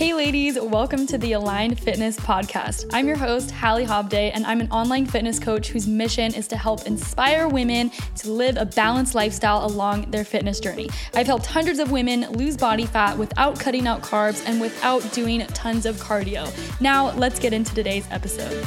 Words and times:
Hey, 0.00 0.14
ladies, 0.14 0.58
welcome 0.58 1.06
to 1.08 1.18
the 1.18 1.34
Aligned 1.34 1.78
Fitness 1.78 2.16
Podcast. 2.16 2.88
I'm 2.90 3.06
your 3.06 3.18
host, 3.18 3.50
Hallie 3.50 3.84
Hobday, 3.84 4.30
and 4.32 4.46
I'm 4.46 4.62
an 4.62 4.70
online 4.70 5.04
fitness 5.04 5.38
coach 5.38 5.68
whose 5.68 5.86
mission 5.86 6.32
is 6.32 6.48
to 6.48 6.56
help 6.56 6.86
inspire 6.86 7.46
women 7.46 7.90
to 8.16 8.30
live 8.30 8.56
a 8.56 8.64
balanced 8.64 9.14
lifestyle 9.14 9.66
along 9.66 10.10
their 10.10 10.24
fitness 10.24 10.58
journey. 10.58 10.88
I've 11.12 11.26
helped 11.26 11.44
hundreds 11.44 11.80
of 11.80 11.90
women 11.90 12.22
lose 12.32 12.56
body 12.56 12.86
fat 12.86 13.18
without 13.18 13.60
cutting 13.60 13.86
out 13.86 14.00
carbs 14.00 14.42
and 14.46 14.58
without 14.58 15.02
doing 15.12 15.46
tons 15.48 15.84
of 15.84 15.96
cardio. 15.96 16.50
Now, 16.80 17.10
let's 17.16 17.38
get 17.38 17.52
into 17.52 17.74
today's 17.74 18.06
episode. 18.10 18.66